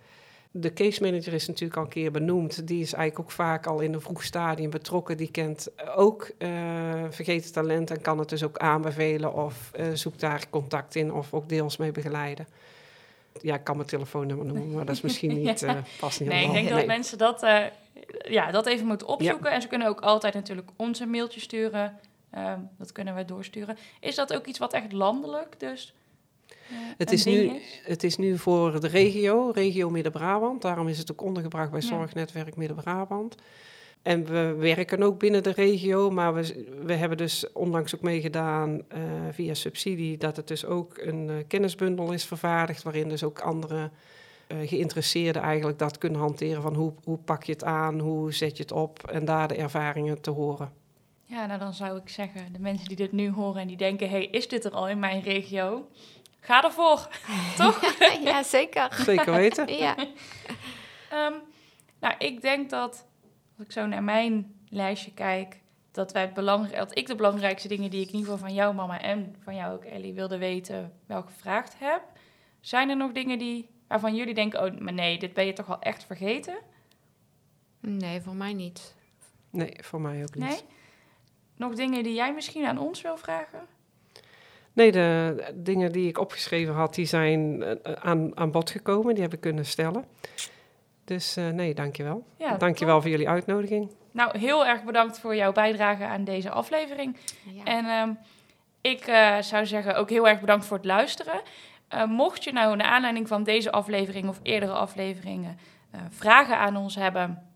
[0.52, 2.66] De case manager is natuurlijk al een keer benoemd.
[2.66, 5.16] Die is eigenlijk ook vaak al in een vroeg stadium betrokken.
[5.16, 6.50] Die kent ook uh,
[7.10, 11.34] vergeten talent en kan het dus ook aanbevelen of uh, zoekt daar contact in of
[11.34, 12.46] ook deels mee begeleiden.
[13.40, 15.82] Ja, ik kan mijn telefoonnummer noemen, maar dat is misschien niet, ja.
[16.00, 17.40] past niet Nee, ik denk dat mensen dat,
[18.28, 19.48] ja, dat even moeten opzoeken.
[19.48, 19.54] Ja.
[19.54, 21.98] En ze kunnen ook altijd natuurlijk ons een mailtje sturen.
[22.34, 23.76] Um, dat kunnen we doorsturen.
[24.00, 25.94] Is dat ook iets wat echt landelijk dus
[26.96, 27.52] het, is nu,
[27.82, 30.62] het is nu voor de regio, regio Midden-Brabant.
[30.62, 33.36] Daarom is het ook ondergebracht bij Zorgnetwerk Midden-Brabant.
[34.02, 38.70] En we werken ook binnen de regio, maar we, we hebben dus onlangs ook meegedaan
[38.70, 39.00] uh,
[39.30, 43.90] via subsidie dat het dus ook een uh, kennisbundel is vervaardigd, waarin dus ook andere
[44.48, 48.56] uh, geïnteresseerden eigenlijk dat kunnen hanteren van hoe, hoe pak je het aan, hoe zet
[48.56, 50.72] je het op en daar de ervaringen te horen.
[51.24, 54.10] Ja, nou dan zou ik zeggen, de mensen die dit nu horen en die denken,
[54.10, 55.86] hey, is dit er al in mijn regio?
[56.40, 57.08] Ga ervoor,
[57.56, 57.96] toch?
[58.24, 58.94] ja, zeker.
[58.94, 59.76] Zeker weten.
[59.76, 59.96] ja.
[61.12, 61.34] um,
[62.00, 63.06] nou, ik denk dat,
[63.58, 65.60] als ik zo naar mijn lijstje kijk,
[65.90, 68.56] dat, wij het belangrijk, dat ik de belangrijkste dingen die ik in ieder geval van
[68.56, 72.02] jou, mama, en van jou ook, Ellie, wilde weten, wel gevraagd heb.
[72.60, 75.66] Zijn er nog dingen die, waarvan jullie denken, oh, maar nee, dit ben je toch
[75.66, 76.58] wel echt vergeten?
[77.80, 78.94] Nee, voor mij niet.
[79.50, 80.48] Nee, voor mij ook niet.
[80.48, 80.60] Nee?
[81.56, 83.66] Nog dingen die jij misschien aan ons wil vragen?
[84.80, 89.14] Nee, de dingen die ik opgeschreven had, die zijn uh, aan, aan bod gekomen.
[89.14, 90.04] Die heb ik kunnen stellen.
[91.04, 92.24] Dus uh, nee, dankjewel.
[92.38, 93.02] Ja, dankjewel top.
[93.02, 93.90] voor jullie uitnodiging.
[94.12, 97.16] Nou, heel erg bedankt voor jouw bijdrage aan deze aflevering.
[97.54, 97.64] Ja.
[97.64, 98.18] En um,
[98.80, 101.40] ik uh, zou zeggen ook heel erg bedankt voor het luisteren.
[102.08, 105.58] mocht je nou naar aanleiding van deze aflevering of eerdere afleveringen
[106.08, 107.49] vragen aan ons hebben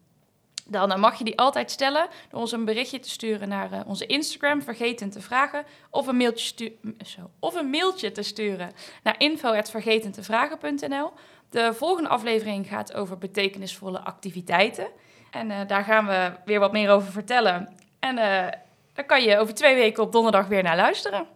[0.66, 4.06] dan mag je die altijd stellen door ons een berichtje te sturen naar uh, onze
[4.06, 9.14] Instagram, vergeten te vragen, of een, mailtje stu zo, of een mailtje te sturen naar
[9.18, 11.12] info.vergetentevragen.nl.
[11.50, 14.86] De volgende aflevering gaat over betekenisvolle activiteiten.
[15.30, 17.76] En uh, daar gaan we weer wat meer over vertellen.
[17.98, 18.48] En uh,
[18.92, 21.26] daar kan je over twee weken op donderdag weer naar luisteren.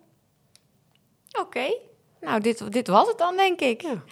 [1.31, 1.77] Oké, okay.
[2.21, 3.83] nou dit, dit was het dan denk ik.
[3.83, 4.03] Ja.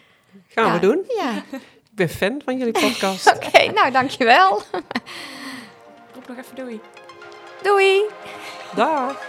[0.49, 0.73] Gaan ja.
[0.73, 1.05] we doen.
[1.17, 1.43] Ja.
[1.97, 3.26] Ik ben fan van jullie podcast.
[3.34, 4.62] Oké, okay, nou dankjewel.
[6.14, 6.80] Roep nog even doei.
[7.62, 8.03] Doei.
[8.74, 9.28] Dag.